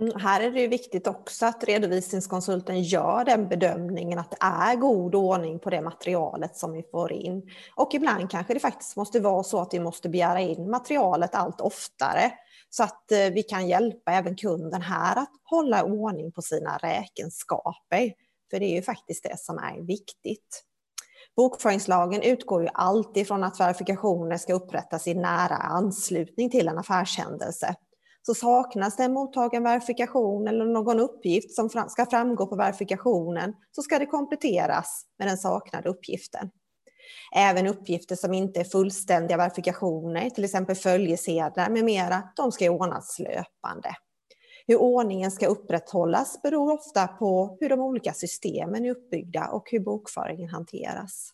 Mm, 0.00 0.20
här 0.20 0.40
är 0.40 0.50
det 0.50 0.60
ju 0.60 0.68
viktigt 0.68 1.06
också 1.06 1.46
att 1.46 1.64
redovisningskonsulten 1.64 2.82
gör 2.82 3.24
den 3.24 3.48
bedömningen 3.48 4.18
att 4.18 4.30
det 4.30 4.36
är 4.40 4.76
god 4.76 5.14
ordning 5.14 5.58
på 5.58 5.70
det 5.70 5.80
materialet 5.80 6.56
som 6.56 6.72
vi 6.72 6.82
får 6.82 7.12
in. 7.12 7.50
Och 7.74 7.94
ibland 7.94 8.30
kanske 8.30 8.54
det 8.54 8.60
faktiskt 8.60 8.96
måste 8.96 9.20
vara 9.20 9.42
så 9.42 9.60
att 9.60 9.74
vi 9.74 9.80
måste 9.80 10.08
begära 10.08 10.40
in 10.40 10.70
materialet 10.70 11.34
allt 11.34 11.60
oftare 11.60 12.32
så 12.70 12.82
att 12.82 13.12
eh, 13.12 13.18
vi 13.18 13.42
kan 13.42 13.68
hjälpa 13.68 14.12
även 14.12 14.36
kunden 14.36 14.82
här 14.82 15.16
att 15.16 15.30
hålla 15.44 15.84
ordning 15.84 16.32
på 16.32 16.42
sina 16.42 16.76
räkenskaper. 16.76 18.12
För 18.50 18.60
det 18.60 18.66
är 18.66 18.74
ju 18.74 18.82
faktiskt 18.82 19.22
det 19.22 19.38
som 19.38 19.58
är 19.58 19.86
viktigt. 19.86 20.64
Bokföringslagen 21.36 22.22
utgår 22.22 22.62
ju 22.62 22.68
alltid 22.74 23.28
från 23.28 23.44
att 23.44 23.60
verifikationer 23.60 24.36
ska 24.36 24.54
upprättas 24.54 25.06
i 25.06 25.14
nära 25.14 25.56
anslutning 25.56 26.50
till 26.50 26.68
en 26.68 26.78
affärshändelse. 26.78 27.74
Så 28.22 28.34
saknas 28.34 28.96
det 28.96 29.04
en 29.04 29.12
mottagen 29.12 29.62
verifikation 29.62 30.48
eller 30.48 30.64
någon 30.64 31.00
uppgift 31.00 31.54
som 31.54 31.68
ska 31.88 32.06
framgå 32.06 32.46
på 32.46 32.56
verifikationen 32.56 33.54
så 33.72 33.82
ska 33.82 33.98
det 33.98 34.06
kompletteras 34.06 35.02
med 35.18 35.28
den 35.28 35.38
saknade 35.38 35.88
uppgiften. 35.88 36.50
Även 37.36 37.66
uppgifter 37.66 38.16
som 38.16 38.34
inte 38.34 38.60
är 38.60 38.64
fullständiga 38.64 39.36
verifikationer, 39.36 40.30
till 40.30 40.44
exempel 40.44 40.76
följesedlar 40.76 41.70
med 41.70 41.84
mera, 41.84 42.22
de 42.36 42.52
ska 42.52 42.70
ordnas 42.70 43.18
löpande. 43.18 43.94
Hur 44.70 44.76
ordningen 44.76 45.30
ska 45.30 45.46
upprätthållas 45.46 46.42
beror 46.42 46.72
ofta 46.72 47.08
på 47.08 47.56
hur 47.60 47.68
de 47.68 47.80
olika 47.80 48.12
systemen 48.12 48.84
är 48.84 48.90
uppbyggda 48.90 49.48
och 49.48 49.70
hur 49.70 49.80
bokföringen 49.80 50.48
hanteras. 50.48 51.30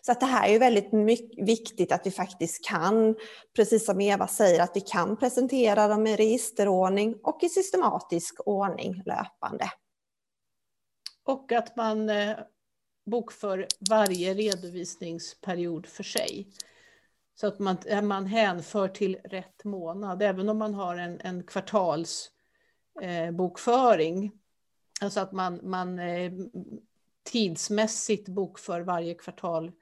Så 0.00 0.12
att 0.12 0.20
det 0.20 0.26
här 0.26 0.48
är 0.48 0.58
väldigt 0.58 0.92
mycket, 0.92 1.48
viktigt 1.48 1.92
att 1.92 2.06
vi 2.06 2.10
faktiskt 2.10 2.64
kan, 2.64 3.16
precis 3.56 3.86
som 3.86 4.00
Eva 4.00 4.26
säger, 4.26 4.62
att 4.62 4.76
vi 4.76 4.80
kan 4.80 5.16
presentera 5.16 5.88
dem 5.88 6.06
i 6.06 6.16
registerordning 6.16 7.14
och 7.22 7.38
i 7.42 7.48
systematisk 7.48 8.40
ordning 8.46 9.02
löpande. 9.06 9.70
Och 11.24 11.52
att 11.52 11.76
man 11.76 12.10
eh, 12.10 12.36
bokför 13.10 13.66
varje 13.90 14.34
redovisningsperiod 14.34 15.86
för 15.86 16.02
sig. 16.02 16.46
Så 17.40 17.46
att 17.46 17.58
man, 17.58 17.76
eh, 17.86 18.02
man 18.02 18.26
hänför 18.26 18.88
till 18.88 19.16
rätt 19.24 19.64
månad, 19.64 20.22
även 20.22 20.48
om 20.48 20.58
man 20.58 20.74
har 20.74 20.96
en, 20.96 21.20
en 21.20 21.42
kvartalsbokföring. 21.42 24.24
Eh, 24.24 24.30
alltså 25.00 25.20
att 25.20 25.32
man, 25.32 25.60
man 25.62 25.98
eh, 25.98 26.32
tidsmässigt 27.22 28.28
bokför 28.28 28.80
varje 28.80 29.14
kvartal 29.14 29.72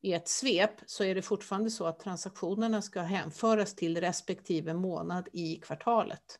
i 0.00 0.12
ett 0.12 0.28
svep 0.28 0.70
så 0.86 1.04
är 1.04 1.14
det 1.14 1.22
fortfarande 1.22 1.70
så 1.70 1.86
att 1.86 2.00
transaktionerna 2.00 2.82
ska 2.82 3.00
hänföras 3.00 3.74
till 3.74 4.00
respektive 4.00 4.74
månad 4.74 5.28
i 5.32 5.56
kvartalet. 5.56 6.38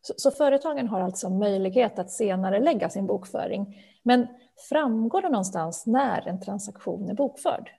Så, 0.00 0.14
så 0.16 0.30
företagen 0.30 0.88
har 0.88 1.00
alltså 1.00 1.30
möjlighet 1.30 1.98
att 1.98 2.10
senare 2.10 2.60
lägga 2.60 2.90
sin 2.90 3.06
bokföring. 3.06 3.84
Men 4.02 4.26
framgår 4.68 5.22
det 5.22 5.28
någonstans 5.28 5.86
när 5.86 6.28
en 6.28 6.40
transaktion 6.40 7.10
är 7.10 7.14
bokförd? 7.14 7.70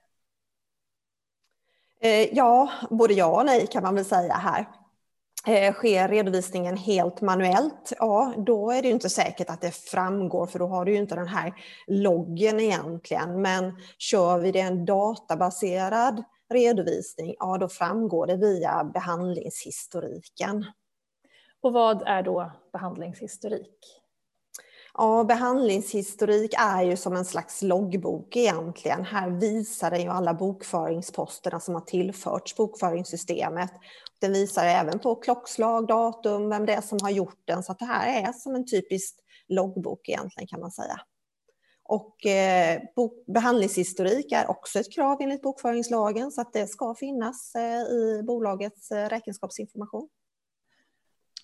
Eh, 2.02 2.34
ja, 2.34 2.70
både 2.90 3.14
ja 3.14 3.26
och 3.26 3.46
nej 3.46 3.66
kan 3.66 3.82
man 3.82 3.94
väl 3.94 4.04
säga 4.04 4.34
här. 4.34 4.68
Eh, 5.46 5.72
sker 5.72 6.08
redovisningen 6.08 6.76
helt 6.76 7.20
manuellt, 7.20 7.92
ja 7.98 8.34
då 8.46 8.70
är 8.70 8.82
det 8.82 8.88
inte 8.88 9.08
säkert 9.10 9.50
att 9.50 9.60
det 9.60 9.70
framgår 9.74 10.46
för 10.46 10.58
då 10.58 10.66
har 10.66 10.84
du 10.84 10.92
ju 10.92 10.98
inte 10.98 11.14
den 11.14 11.28
här 11.28 11.54
loggen 11.86 12.60
egentligen. 12.60 13.42
Men 13.42 13.76
kör 13.98 14.38
vi 14.38 14.52
det 14.52 14.60
en 14.60 14.84
databaserad 14.84 16.24
redovisning, 16.52 17.34
ja 17.38 17.58
då 17.58 17.68
framgår 17.68 18.26
det 18.26 18.36
via 18.36 18.84
behandlingshistoriken. 18.84 20.66
Och 21.62 21.72
vad 21.72 22.02
är 22.02 22.22
då 22.22 22.52
behandlingshistorik? 22.72 23.99
Ja, 25.02 25.24
behandlingshistorik 25.24 26.54
är 26.58 26.82
ju 26.82 26.96
som 26.96 27.16
en 27.16 27.24
slags 27.24 27.62
loggbok 27.62 28.36
egentligen. 28.36 29.04
Här 29.04 29.30
visar 29.30 29.90
den 29.90 30.02
ju 30.02 30.08
alla 30.08 30.34
bokföringsposterna 30.34 31.60
som 31.60 31.74
har 31.74 31.80
tillförts 31.80 32.56
bokföringssystemet. 32.56 33.70
Den 34.20 34.32
visar 34.32 34.64
även 34.64 34.98
på 34.98 35.14
klockslag, 35.14 35.86
datum, 35.86 36.48
vem 36.48 36.66
det 36.66 36.72
är 36.72 36.80
som 36.80 36.98
har 37.02 37.10
gjort 37.10 37.42
den. 37.44 37.62
Så 37.62 37.72
att 37.72 37.78
det 37.78 37.84
här 37.84 38.22
är 38.22 38.32
som 38.32 38.54
en 38.54 38.66
typisk 38.66 39.16
loggbok 39.48 40.08
egentligen 40.08 40.46
kan 40.46 40.60
man 40.60 40.70
säga. 40.70 41.00
Och 41.84 42.26
eh, 42.26 42.80
behandlingshistorik 43.26 44.32
är 44.32 44.50
också 44.50 44.78
ett 44.78 44.92
krav 44.92 45.16
enligt 45.20 45.42
bokföringslagen 45.42 46.30
så 46.30 46.40
att 46.40 46.52
det 46.52 46.66
ska 46.66 46.94
finnas 46.94 47.54
eh, 47.54 47.82
i 47.82 48.22
bolagets 48.26 48.90
eh, 48.90 49.08
räkenskapsinformation. 49.08 50.08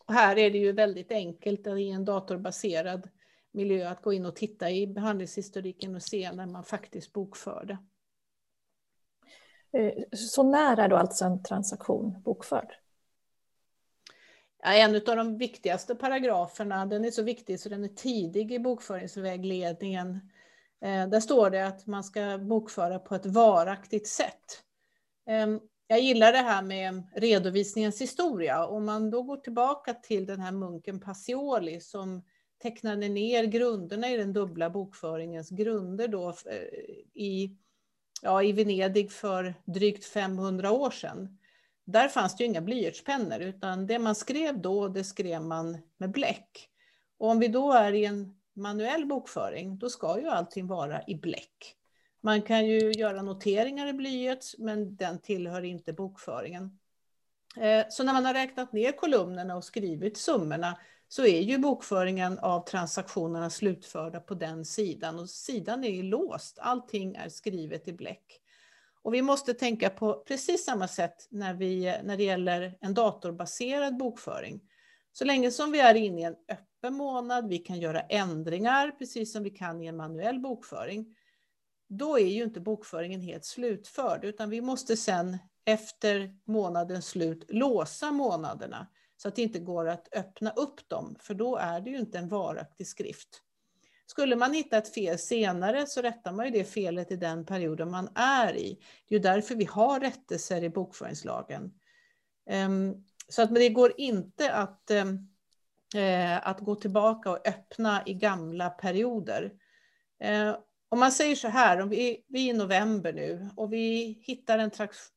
Och 0.07 0.15
här 0.15 0.39
är 0.39 0.51
det 0.51 0.59
ju 0.59 0.73
väldigt 0.73 1.13
enkelt 1.13 1.67
i 1.67 1.91
en 1.91 2.05
datorbaserad 2.05 3.09
miljö 3.57 3.89
att 3.89 4.03
gå 4.03 4.13
in 4.13 4.27
och 4.27 4.37
titta 4.37 4.71
i 4.71 4.87
behandlingshistoriken 4.87 5.95
och 5.95 6.03
se 6.03 6.33
när 6.33 6.47
man 6.47 6.65
faktiskt 6.65 7.13
bokförde. 7.13 7.79
Eh, 9.73 9.93
så 10.13 10.43
när 10.43 10.77
är 10.77 10.89
då 10.89 10.97
alltså 10.97 11.25
en 11.25 11.43
transaktion 11.43 12.23
bokförd? 12.23 12.75
Ja, 14.63 14.73
en 14.73 14.95
av 14.95 15.17
de 15.17 15.39
viktigaste 15.39 15.95
paragraferna, 15.95 16.87
den 16.87 17.05
är 17.05 17.11
så 17.11 17.23
viktig 17.23 17.61
så 17.61 17.69
den 17.69 17.85
är 17.85 17.89
tidig 17.89 18.53
i 18.53 18.59
bokföringsvägledningen. 18.59 20.21
Eh, 20.81 21.09
där 21.09 21.21
står 21.21 21.51
det 21.51 21.67
att 21.67 21.87
man 21.87 22.05
ska 22.05 22.39
bokföra 22.39 22.99
på 22.99 23.15
ett 23.15 23.27
varaktigt 23.27 24.09
sätt. 24.09 24.63
Ehm, 25.27 25.61
jag 25.87 26.01
gillar 26.01 26.33
det 26.33 26.39
här 26.39 26.63
med 26.63 27.03
redovisningens 27.15 28.01
historia. 28.01 28.67
Om 28.67 28.85
man 28.85 29.11
då 29.11 29.23
går 29.23 29.37
tillbaka 29.37 29.95
till 29.95 30.27
den 30.27 30.41
här 30.41 30.53
munken 30.53 31.01
Pacioli 31.01 31.81
som 31.81 32.23
tecknade 32.63 33.09
ner 33.09 33.45
grunderna 33.45 34.11
i 34.11 34.17
den 34.17 34.33
dubbla 34.33 34.71
bokföringens 34.71 35.51
grunder 35.51 36.09
då 36.09 36.29
eh, 36.29 36.57
i 37.15 37.57
ja, 38.23 38.43
i 38.43 38.53
Venedig 38.53 39.13
för 39.13 39.55
drygt 39.65 40.05
500 40.05 40.71
år 40.71 40.91
sedan. 40.91 41.39
Där 41.85 42.09
fanns 42.09 42.37
det 42.37 42.45
ju 42.45 42.51
inga 42.51 42.61
blyertspennor 42.61 43.41
utan 43.41 43.87
det 43.87 43.99
man 43.99 44.15
skrev 44.15 44.61
då, 44.61 44.89
det 44.89 45.05
skrev 45.05 45.43
man 45.43 45.79
med 45.97 46.11
bläck. 46.11 46.69
Och 47.19 47.31
om 47.31 47.39
vi 47.39 47.49
då 47.49 47.73
är 47.73 47.93
i 47.93 48.05
en 48.05 48.37
manuell 48.53 49.07
bokföring, 49.07 49.79
då 49.79 49.91
ska 49.91 50.21
ju 50.21 50.29
allting 50.29 50.67
vara 50.67 51.03
i 51.07 51.15
bläck. 51.15 51.77
Man 52.21 52.43
kan 52.43 52.67
ju 52.67 52.93
göra 52.93 53.23
noteringar 53.23 53.87
i 53.87 53.93
blyerts, 53.93 54.55
men 54.59 54.97
den 54.97 55.19
tillhör 55.19 55.63
inte 55.63 55.93
bokföringen. 55.93 56.79
Eh, 57.57 57.85
så 57.89 58.05
när 58.05 58.13
man 58.13 58.25
har 58.25 58.35
räknat 58.35 58.73
ner 58.73 58.93
kolumnerna 58.93 59.57
och 59.57 59.65
skrivit 59.65 60.17
summorna 60.17 60.79
så 61.09 61.27
är 61.27 61.41
ju 61.41 61.59
bokföringen 61.59 62.39
av 62.39 62.65
transaktionerna 62.65 63.51
slutförda 63.51 64.21
på 64.21 64.35
den 64.35 64.65
sidan 64.65 65.19
och 65.19 65.31
sidan 65.31 65.85
är 65.85 65.91
ju 65.91 66.03
låst. 66.03 66.59
Allting 66.61 67.15
är 67.15 67.29
skrivet 67.29 67.89
i 67.89 67.93
bläck. 67.93 68.41
Och 69.03 69.15
vi 69.15 69.23
måste 69.23 69.55
tänka 69.55 69.91
på 69.91 70.15
precis 70.15 70.65
samma 70.65 70.89
sätt 70.89 71.27
när, 71.31 71.55
vi, 71.55 71.99
när 72.05 72.17
det 72.17 72.25
gäller 72.25 72.79
en 72.81 72.95
datorbaserad 72.95 73.97
bokföring. 73.97 74.61
Så 75.13 75.25
länge 75.25 75.51
som 75.51 75.73
vi 75.73 75.81
är 75.81 75.95
inne 75.95 76.21
i 76.21 76.25
en 76.25 76.37
öppen 76.49 76.95
månad, 76.95 77.49
vi 77.49 77.59
kan 77.59 77.81
göra 77.81 78.01
ändringar 78.01 78.91
precis 78.91 79.33
som 79.33 79.43
vi 79.43 79.51
kan 79.51 79.83
i 79.83 79.87
en 79.87 79.97
manuell 79.97 80.41
bokföring, 80.41 81.17
då 81.89 82.19
är 82.19 82.27
ju 82.27 82.45
inte 82.45 82.61
bokföringen 82.61 83.21
helt 83.21 83.45
slutförd, 83.45 84.25
utan 84.25 84.51
vi 84.51 84.61
måste 84.61 84.97
sen 84.97 85.39
efter 85.65 86.37
månadens 86.45 87.07
slut 87.07 87.45
låsa 87.49 88.13
månaderna 88.13 88.87
så 89.17 89.29
att 89.29 89.37
det 89.37 89.43
inte 89.43 89.59
går 89.59 89.89
att 89.89 90.09
öppna 90.13 90.51
upp 90.51 90.89
dem, 90.89 91.17
för 91.21 91.35
då 91.35 91.57
är 91.57 91.81
det 91.81 91.91
ju 91.91 91.99
inte 91.99 92.19
en 92.19 92.29
varaktig 92.29 92.87
skrift. 92.87 93.43
Skulle 94.07 94.37
man 94.37 94.53
hitta 94.53 94.77
ett 94.77 94.95
fel 94.95 95.19
senare 95.19 95.87
så 95.87 96.03
rättar 96.03 96.33
man 96.33 96.47
ju 96.47 96.53
det 96.53 96.65
felet 96.65 97.11
i 97.13 97.17
den 97.17 97.47
perioden 97.47 97.91
man 97.91 98.09
är 98.15 98.57
i. 98.57 98.79
Det 99.09 99.15
är 99.15 99.19
ju 99.19 99.23
därför 99.23 99.55
vi 99.55 99.65
har 99.65 100.01
rättelser 100.01 100.65
i 100.65 100.71
bokföringslagen. 100.71 101.73
Ehm, 102.47 103.05
så 103.29 103.43
att, 103.43 103.51
men 103.51 103.63
det 103.63 103.69
går 103.69 103.93
inte 103.97 104.53
att, 104.53 104.91
ehm, 104.91 105.29
eh, 105.95 106.49
att 106.49 106.61
gå 106.61 106.75
tillbaka 106.75 107.31
och 107.31 107.49
öppna 107.49 108.03
i 108.07 108.15
gamla 108.15 108.71
perioder. 108.71 109.53
Ehm, 110.21 110.55
om 110.89 111.01
man 111.01 111.13
säger 111.13 111.37
så 111.37 111.49
här, 111.49 111.81
om 111.81 111.89
vi, 111.89 112.25
vi 112.29 112.49
är 112.49 112.55
i 112.55 112.57
november 112.57 113.13
nu 113.13 113.49
och 113.57 113.73
vi 113.73 114.19
hittar 114.23 114.59
en 114.59 114.71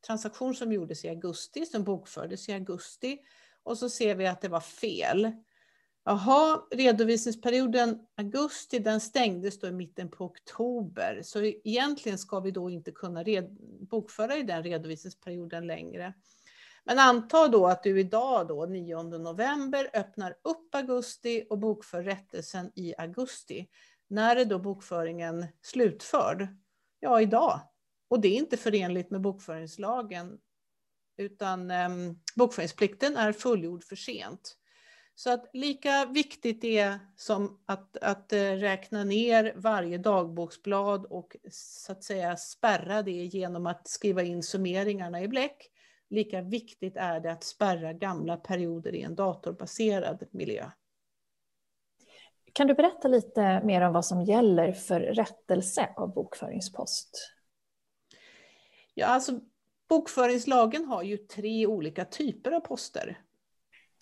transaktion 0.06 0.54
som 0.54 0.72
gjordes 0.72 1.04
i 1.04 1.08
augusti, 1.08 1.66
som 1.66 1.84
bokfördes 1.84 2.48
i 2.48 2.52
augusti, 2.52 3.18
och 3.62 3.78
så 3.78 3.90
ser 3.90 4.14
vi 4.14 4.26
att 4.26 4.40
det 4.40 4.48
var 4.48 4.60
fel. 4.60 5.32
Jaha, 6.04 6.62
redovisningsperioden 6.70 7.98
augusti, 8.16 8.78
den 8.78 9.00
stängdes 9.00 9.58
då 9.58 9.66
i 9.66 9.72
mitten 9.72 10.10
på 10.10 10.24
oktober, 10.24 11.20
så 11.22 11.42
egentligen 11.42 12.18
ska 12.18 12.40
vi 12.40 12.50
då 12.50 12.70
inte 12.70 12.90
kunna 12.90 13.24
bokföra 13.90 14.36
i 14.36 14.42
den 14.42 14.62
redovisningsperioden 14.62 15.66
längre. 15.66 16.14
Men 16.84 16.98
anta 16.98 17.48
då 17.48 17.66
att 17.66 17.82
du 17.82 18.00
idag, 18.00 18.48
då, 18.48 18.66
9 18.66 19.02
november, 19.02 19.90
öppnar 19.94 20.34
upp 20.44 20.74
augusti 20.74 21.46
och 21.50 21.58
bokför 21.58 22.02
rättelsen 22.02 22.72
i 22.74 22.94
augusti. 22.98 23.68
När 24.08 24.36
är 24.36 24.44
då 24.44 24.58
bokföringen 24.58 25.46
slutförd? 25.62 26.48
Ja, 27.00 27.20
idag. 27.20 27.60
Och 28.08 28.20
det 28.20 28.28
är 28.28 28.38
inte 28.38 28.56
förenligt 28.56 29.10
med 29.10 29.20
bokföringslagen, 29.20 30.38
utan 31.16 31.70
eh, 31.70 31.88
bokföringsplikten 32.36 33.16
är 33.16 33.32
fullgjord 33.32 33.84
för 33.84 33.96
sent. 33.96 34.56
Så 35.14 35.30
att 35.30 35.50
lika 35.52 36.06
viktigt 36.06 36.64
är 36.64 36.98
som 37.16 37.60
att, 37.66 37.96
att 37.96 38.32
eh, 38.32 38.38
räkna 38.38 39.04
ner 39.04 39.52
varje 39.56 39.98
dagboksblad 39.98 41.06
och 41.06 41.36
så 41.50 41.92
att 41.92 42.04
säga 42.04 42.36
spärra 42.36 43.02
det 43.02 43.10
genom 43.10 43.66
att 43.66 43.88
skriva 43.88 44.22
in 44.22 44.42
summeringarna 44.42 45.22
i 45.22 45.28
bläck, 45.28 45.70
lika 46.10 46.42
viktigt 46.42 46.96
är 46.96 47.20
det 47.20 47.32
att 47.32 47.44
spärra 47.44 47.92
gamla 47.92 48.36
perioder 48.36 48.94
i 48.94 49.02
en 49.02 49.14
datorbaserad 49.14 50.24
miljö. 50.30 50.70
Kan 52.52 52.66
du 52.66 52.74
berätta 52.74 53.08
lite 53.08 53.62
mer 53.64 53.80
om 53.80 53.92
vad 53.92 54.06
som 54.06 54.22
gäller 54.22 54.72
för 54.72 55.00
rättelse 55.00 55.88
av 55.96 56.14
bokföringspost? 56.14 57.32
Ja, 58.94 59.06
alltså, 59.06 59.40
bokföringslagen 59.90 60.84
har 60.84 61.02
ju 61.02 61.16
tre 61.16 61.66
olika 61.66 62.04
typer 62.04 62.52
av 62.52 62.60
poster. 62.60 63.20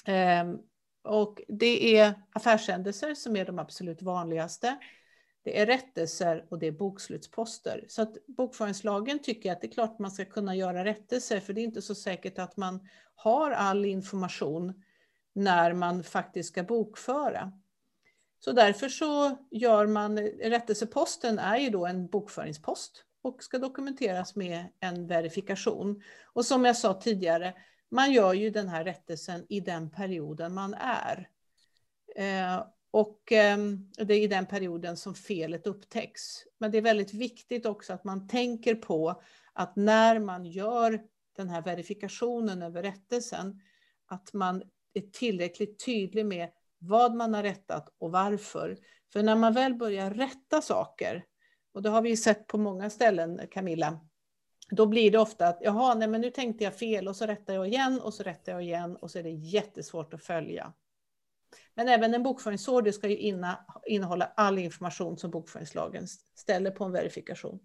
Ehm, 0.05 0.59
och 1.05 1.42
det 1.48 1.98
är 1.98 2.14
affärshändelser 2.33 3.14
som 3.14 3.37
är 3.37 3.44
de 3.44 3.59
absolut 3.59 4.03
vanligaste. 4.03 4.79
Det 5.42 5.61
är 5.61 5.66
rättelser 5.66 6.46
och 6.51 6.59
det 6.59 6.66
är 6.66 6.72
bokslutsposter. 6.72 7.85
Så 7.88 8.03
att 8.03 8.27
bokföringslagen 8.27 9.18
tycker 9.18 9.53
att 9.53 9.61
det 9.61 9.66
är 9.66 9.72
klart 9.72 9.98
man 9.98 10.11
ska 10.11 10.24
kunna 10.24 10.57
göra 10.57 10.85
rättelser, 10.85 11.40
för 11.40 11.53
det 11.53 11.61
är 11.61 11.64
inte 11.64 11.83
så 11.83 11.94
säkert 11.94 12.38
att 12.38 12.57
man 12.57 12.88
har 13.14 13.51
all 13.51 13.85
information 13.85 14.83
när 15.33 15.72
man 15.72 16.03
faktiskt 16.03 16.48
ska 16.48 16.62
bokföra. 16.62 17.53
Så 18.38 18.53
därför 18.53 18.88
så 18.88 19.38
gör 19.51 19.87
man, 19.87 20.18
rättelseposten 20.18 21.38
är 21.38 21.59
ju 21.59 21.70
då 21.70 21.87
en 21.87 22.07
bokföringspost 22.07 23.05
och 23.22 23.42
ska 23.42 23.59
dokumenteras 23.59 24.37
med 24.37 24.66
en 24.81 25.07
verifikation. 25.07 26.02
Och 26.24 26.44
som 26.44 26.64
jag 26.64 26.76
sa 26.76 26.94
tidigare, 26.94 27.54
man 27.90 28.12
gör 28.12 28.35
ju 28.35 28.50
den 28.50 28.68
här 28.68 28.85
rättelsen 28.85 29.46
i 29.48 29.61
den 29.61 29.90
perioden 29.90 30.54
man 30.54 30.74
är. 30.74 31.28
Eh, 32.16 32.64
och 32.90 33.33
eh, 33.33 33.59
det 33.96 34.14
är 34.14 34.20
i 34.20 34.26
den 34.26 34.46
perioden 34.46 34.96
som 34.96 35.14
felet 35.14 35.66
upptäcks. 35.66 36.22
Men 36.59 36.70
det 36.70 36.78
är 36.78 36.83
väldigt 36.83 37.14
viktigt 37.14 37.66
också 37.66 37.92
att 37.92 38.04
man 38.04 38.28
tänker 38.28 38.74
på 38.74 39.22
att 39.52 39.76
när 39.76 40.18
man 40.18 40.44
gör 40.44 41.00
den 41.37 41.48
här 41.48 41.62
verifikationen 41.62 42.62
över 42.62 42.83
rättelsen, 42.83 43.61
att 44.07 44.33
man 44.33 44.62
är 44.94 45.00
tillräckligt 45.00 45.85
tydlig 45.85 46.26
med 46.26 46.50
vad 46.78 47.14
man 47.14 47.35
har 47.35 47.42
rättat 47.42 47.94
och 47.98 48.12
varför. 48.12 48.78
För 49.12 49.22
när 49.22 49.37
man 49.37 49.54
väl 49.54 49.74
börjar 49.74 50.11
rätta 50.11 50.62
saker, 50.62 51.24
och 51.78 51.82
det 51.82 51.88
har 51.90 52.02
vi 52.02 52.16
sett 52.16 52.46
på 52.46 52.58
många 52.58 52.90
ställen, 52.90 53.40
Camilla, 53.50 54.00
då 54.70 54.86
blir 54.86 55.10
det 55.10 55.18
ofta 55.18 55.48
att 55.48 55.58
jaha, 55.60 55.94
nej, 55.94 56.08
men 56.08 56.20
nu 56.20 56.30
tänkte 56.30 56.64
jag 56.64 56.74
fel 56.74 57.08
och 57.08 57.16
så 57.16 57.26
rättar 57.26 57.54
jag 57.54 57.68
igen 57.68 58.00
och 58.00 58.14
så 58.14 58.22
rättar 58.22 58.52
jag 58.52 58.62
igen 58.62 58.96
och 58.96 59.10
så 59.10 59.18
är 59.18 59.22
det 59.22 59.30
jättesvårt 59.30 60.14
att 60.14 60.22
följa. 60.22 60.72
Men 61.74 61.88
även 61.88 62.14
en 62.14 62.22
bokföringsorder 62.22 62.92
ska 62.92 63.08
ju 63.08 63.16
innehålla 63.86 64.32
all 64.36 64.58
information 64.58 65.18
som 65.18 65.30
bokföringslagen 65.30 66.06
ställer 66.34 66.70
på 66.70 66.84
en 66.84 66.92
verifikation. 66.92 67.58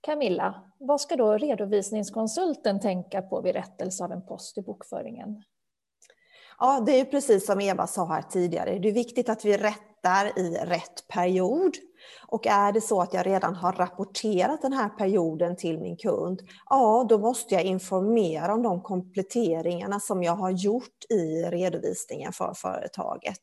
Camilla, 0.00 0.72
vad 0.78 1.00
ska 1.00 1.16
då 1.16 1.38
redovisningskonsulten 1.38 2.80
tänka 2.80 3.22
på 3.22 3.40
vid 3.40 3.54
rättelse 3.54 4.04
av 4.04 4.12
en 4.12 4.26
post 4.26 4.58
i 4.58 4.62
bokföringen? 4.62 5.42
Ja, 6.58 6.82
det 6.86 7.00
är 7.00 7.04
precis 7.04 7.46
som 7.46 7.60
Eva 7.60 7.86
sa 7.86 8.06
här 8.06 8.22
tidigare. 8.22 8.78
Det 8.78 8.88
är 8.88 8.92
viktigt 8.92 9.28
att 9.28 9.44
vi 9.44 9.56
rättar 9.56 10.38
i 10.38 10.54
rätt 10.54 11.08
period. 11.08 11.74
Och 12.34 12.46
är 12.46 12.72
det 12.72 12.80
så 12.80 13.00
att 13.00 13.14
jag 13.14 13.26
redan 13.26 13.54
har 13.54 13.72
rapporterat 13.72 14.62
den 14.62 14.72
här 14.72 14.88
perioden 14.88 15.56
till 15.56 15.78
min 15.78 15.96
kund, 15.96 16.42
ja 16.70 17.06
då 17.08 17.18
måste 17.18 17.54
jag 17.54 17.64
informera 17.64 18.54
om 18.54 18.62
de 18.62 18.82
kompletteringarna 18.82 20.00
som 20.00 20.22
jag 20.22 20.32
har 20.32 20.50
gjort 20.50 21.04
i 21.10 21.42
redovisningen 21.42 22.32
för 22.32 22.54
företaget. 22.54 23.40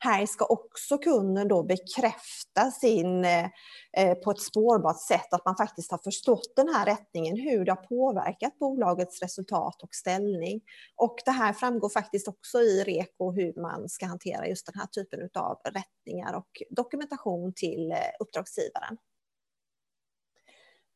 Här 0.00 0.26
ska 0.26 0.44
också 0.44 0.98
kunden 0.98 1.48
då 1.48 1.62
bekräfta 1.62 2.70
sin, 2.80 3.24
eh, 3.24 4.14
på 4.24 4.30
ett 4.30 4.40
spårbart 4.40 5.00
sätt 5.00 5.32
att 5.32 5.44
man 5.44 5.56
faktiskt 5.56 5.90
har 5.90 5.98
förstått 5.98 6.52
den 6.56 6.68
här 6.68 6.86
rättningen, 6.86 7.36
hur 7.36 7.64
det 7.64 7.72
har 7.72 7.86
påverkat 7.86 8.58
bolagets 8.58 9.22
resultat 9.22 9.82
och 9.82 9.94
ställning. 9.94 10.60
Och 10.96 11.16
det 11.24 11.30
här 11.30 11.52
framgår 11.52 11.88
faktiskt 11.88 12.28
också 12.28 12.58
i 12.58 12.84
REKO 12.84 13.32
hur 13.32 13.62
man 13.62 13.88
ska 13.88 14.06
hantera 14.06 14.46
just 14.46 14.66
den 14.66 14.80
här 14.80 14.86
typen 14.86 15.28
av 15.34 15.56
rättningar 15.64 16.34
och 16.36 16.62
dokumentation 16.70 17.52
till 17.56 17.92
eh, 17.92 17.98
uppdragsgivaren. 18.32 18.96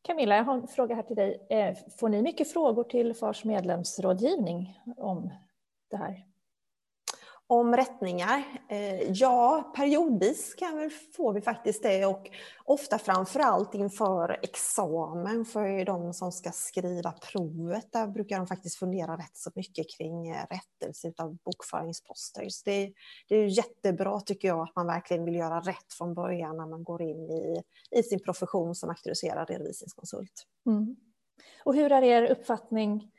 Camilla, 0.02 0.36
jag 0.36 0.44
har 0.44 0.54
en 0.54 0.68
fråga 0.68 0.94
här 0.94 1.02
till 1.02 1.16
dig. 1.16 1.46
Eh, 1.50 1.76
får 1.98 2.08
ni 2.08 2.22
mycket 2.22 2.52
frågor 2.52 2.84
till 2.84 3.14
FARs 3.14 3.44
medlemsrådgivning 3.44 4.80
om 4.96 5.32
det 5.90 5.96
här? 5.96 6.26
Om 7.46 7.76
rättningar? 7.76 8.44
Eh, 8.68 9.10
ja, 9.12 9.72
periodvis 9.76 10.54
kan 10.54 10.78
vi, 10.78 10.90
får 10.90 11.32
vi 11.32 11.40
faktiskt 11.40 11.82
det 11.82 12.06
och 12.06 12.30
ofta 12.64 12.98
framförallt 12.98 13.74
inför 13.74 14.38
examen 14.42 15.44
för 15.44 15.84
de 15.84 16.14
som 16.14 16.32
ska 16.32 16.50
skriva 16.50 17.12
provet. 17.12 17.92
Där 17.92 18.06
brukar 18.06 18.38
de 18.38 18.46
faktiskt 18.46 18.78
fundera 18.78 19.16
rätt 19.16 19.36
så 19.36 19.50
mycket 19.54 19.86
kring 19.96 20.28
eh, 20.28 20.46
rättelse 20.50 21.12
av 21.18 21.36
bokföringsposter. 21.44 22.48
Så 22.48 22.62
det, 22.64 22.92
det 23.28 23.36
är 23.36 23.46
jättebra 23.46 24.20
tycker 24.20 24.48
jag 24.48 24.60
att 24.60 24.76
man 24.76 24.86
verkligen 24.86 25.24
vill 25.24 25.36
göra 25.36 25.60
rätt 25.60 25.92
från 25.98 26.14
början 26.14 26.56
när 26.56 26.66
man 26.66 26.84
går 26.84 27.02
in 27.02 27.30
i, 27.30 27.62
i 27.90 28.02
sin 28.02 28.20
profession 28.20 28.74
som 28.74 28.90
auktoriserad 28.90 29.50
redovisningskonsult. 29.50 30.46
Mm. 30.66 30.96
Och 31.64 31.74
hur 31.74 31.92
är 31.92 32.02
er 32.02 32.30
uppfattning 32.30 33.10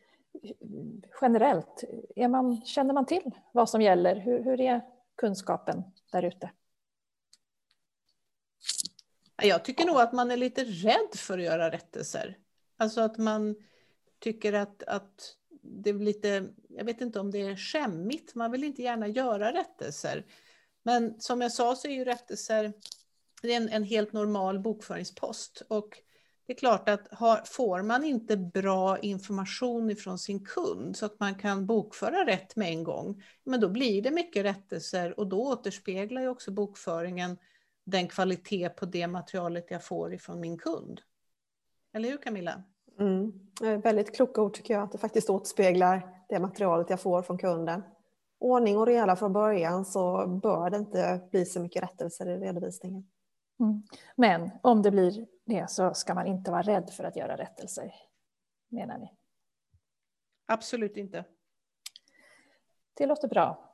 generellt? 1.22 1.84
Är 2.16 2.28
man, 2.28 2.62
känner 2.62 2.94
man 2.94 3.06
till 3.06 3.32
vad 3.52 3.70
som 3.70 3.82
gäller? 3.82 4.16
Hur, 4.16 4.44
hur 4.44 4.62
är 4.62 4.82
kunskapen 5.16 5.84
där 6.12 6.24
ute? 6.24 6.52
Jag 9.42 9.66
tycker 9.66 9.86
nog 9.86 9.98
att 9.98 10.14
man 10.14 10.32
är 10.32 10.38
lite 10.38 10.64
rädd 10.64 11.16
för 11.16 11.38
att 11.38 11.44
göra 11.44 11.72
rättelser. 11.72 12.38
Alltså 12.78 13.02
att 13.02 13.18
man 13.18 13.56
tycker 14.20 14.54
att, 14.54 14.84
att 14.84 15.36
det 15.62 15.90
är 15.90 15.94
lite, 15.94 16.48
jag 16.70 16.86
vet 16.86 17.02
inte 17.02 17.20
om 17.20 17.32
det 17.32 17.42
är 17.42 17.56
skämmigt, 17.56 18.36
man 18.36 18.52
vill 18.52 18.64
inte 18.64 18.82
gärna 18.82 19.08
göra 19.08 19.54
rättelser. 19.54 20.26
Men 20.84 21.22
som 21.22 21.42
jag 21.42 21.52
sa 21.52 21.76
så 21.76 21.88
är 21.88 21.92
ju 21.92 22.06
rättelser 22.06 22.74
det 23.42 23.54
är 23.54 23.58
en, 23.58 23.70
en 23.70 23.84
helt 23.84 24.14
normal 24.14 24.60
bokföringspost. 24.60 25.62
Och 25.68 26.00
det 26.48 26.54
är 26.54 26.58
klart 26.58 26.90
att 26.90 27.08
har, 27.12 27.42
får 27.46 27.82
man 27.82 28.04
inte 28.04 28.38
bra 28.38 29.00
information 29.00 29.90
ifrån 29.90 30.20
sin 30.20 30.46
kund 30.46 30.98
så 30.98 31.06
att 31.06 31.20
man 31.20 31.36
kan 31.36 31.66
bokföra 31.66 32.26
rätt 32.26 32.56
med 32.56 32.70
en 32.70 32.84
gång, 32.84 33.24
men 33.44 33.60
då 33.60 33.70
blir 33.70 34.02
det 34.02 34.12
mycket 34.12 34.46
rättelser 34.46 35.20
och 35.20 35.28
då 35.28 35.42
återspeglar 35.42 36.22
ju 36.22 36.28
också 36.28 36.52
bokföringen 36.52 37.38
den 37.86 38.08
kvalitet 38.08 38.70
på 38.70 38.86
det 38.86 39.08
materialet 39.08 39.72
jag 39.72 39.84
får 39.84 40.14
ifrån 40.14 40.40
min 40.40 40.58
kund. 40.58 41.02
Eller 41.94 42.10
hur 42.10 42.18
Camilla? 42.18 42.64
Mm. 43.00 43.34
Väldigt 43.82 44.16
kloka 44.16 44.42
ord 44.42 44.54
tycker 44.54 44.74
jag, 44.74 44.84
att 44.84 44.92
det 44.92 44.98
faktiskt 44.98 45.30
återspeglar 45.30 46.10
det 46.30 46.40
materialet 46.40 46.90
jag 46.90 47.02
får 47.02 47.22
från 47.22 47.38
kunden. 47.38 47.84
Ordning 48.40 48.78
och 48.78 48.88
reda 48.88 49.16
från 49.16 49.34
början 49.34 49.86
så 49.86 50.28
bör 50.28 50.70
det 50.70 50.78
inte 50.78 51.28
bli 51.32 51.46
så 51.46 51.60
mycket 51.60 51.84
rättelser 51.84 52.30
i 52.30 52.38
redovisningen. 52.38 53.08
Mm. 53.60 53.84
Men 54.16 54.50
om 54.62 54.82
det 54.82 54.92
blir 54.92 55.28
det 55.46 55.70
så 55.70 55.94
ska 55.94 56.14
man 56.14 56.28
inte 56.28 56.52
vara 56.52 56.62
rädd 56.62 56.90
för 56.90 57.04
att 57.04 57.16
göra 57.16 57.38
rättelser, 57.38 57.94
menar 58.70 58.98
ni? 58.98 59.14
Absolut 60.46 60.98
inte. 60.98 61.26
Det 62.94 63.06
låter 63.06 63.28
bra. 63.28 63.74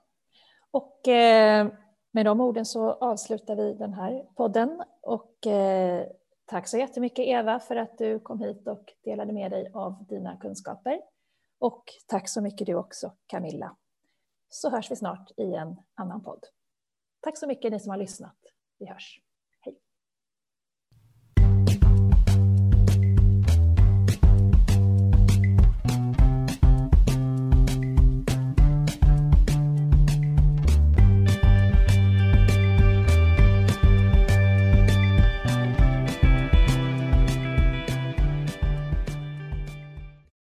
Och 0.71 1.07
eh, 1.07 1.67
med 2.11 2.25
de 2.25 2.41
orden 2.41 2.65
så 2.65 2.91
avslutar 2.91 3.55
vi 3.55 3.73
den 3.73 3.93
här 3.93 4.27
podden. 4.35 4.83
Och 5.01 5.47
eh, 5.47 6.07
tack 6.45 6.67
så 6.67 6.77
jättemycket 6.77 7.25
Eva 7.25 7.59
för 7.59 7.75
att 7.75 7.97
du 7.97 8.19
kom 8.19 8.39
hit 8.39 8.67
och 8.67 8.93
delade 9.03 9.33
med 9.33 9.51
dig 9.51 9.71
av 9.73 10.05
dina 10.05 10.37
kunskaper. 10.37 11.01
Och 11.59 11.83
tack 12.07 12.29
så 12.29 12.41
mycket 12.41 12.67
du 12.67 12.75
också 12.75 13.11
Camilla. 13.25 13.75
Så 14.49 14.69
hörs 14.69 14.91
vi 14.91 14.95
snart 14.95 15.31
i 15.37 15.53
en 15.53 15.75
annan 15.93 16.23
podd. 16.23 16.45
Tack 17.19 17.37
så 17.37 17.47
mycket 17.47 17.71
ni 17.71 17.79
som 17.79 17.89
har 17.89 17.97
lyssnat. 17.97 18.37
Vi 18.79 18.85
hörs. 18.85 19.21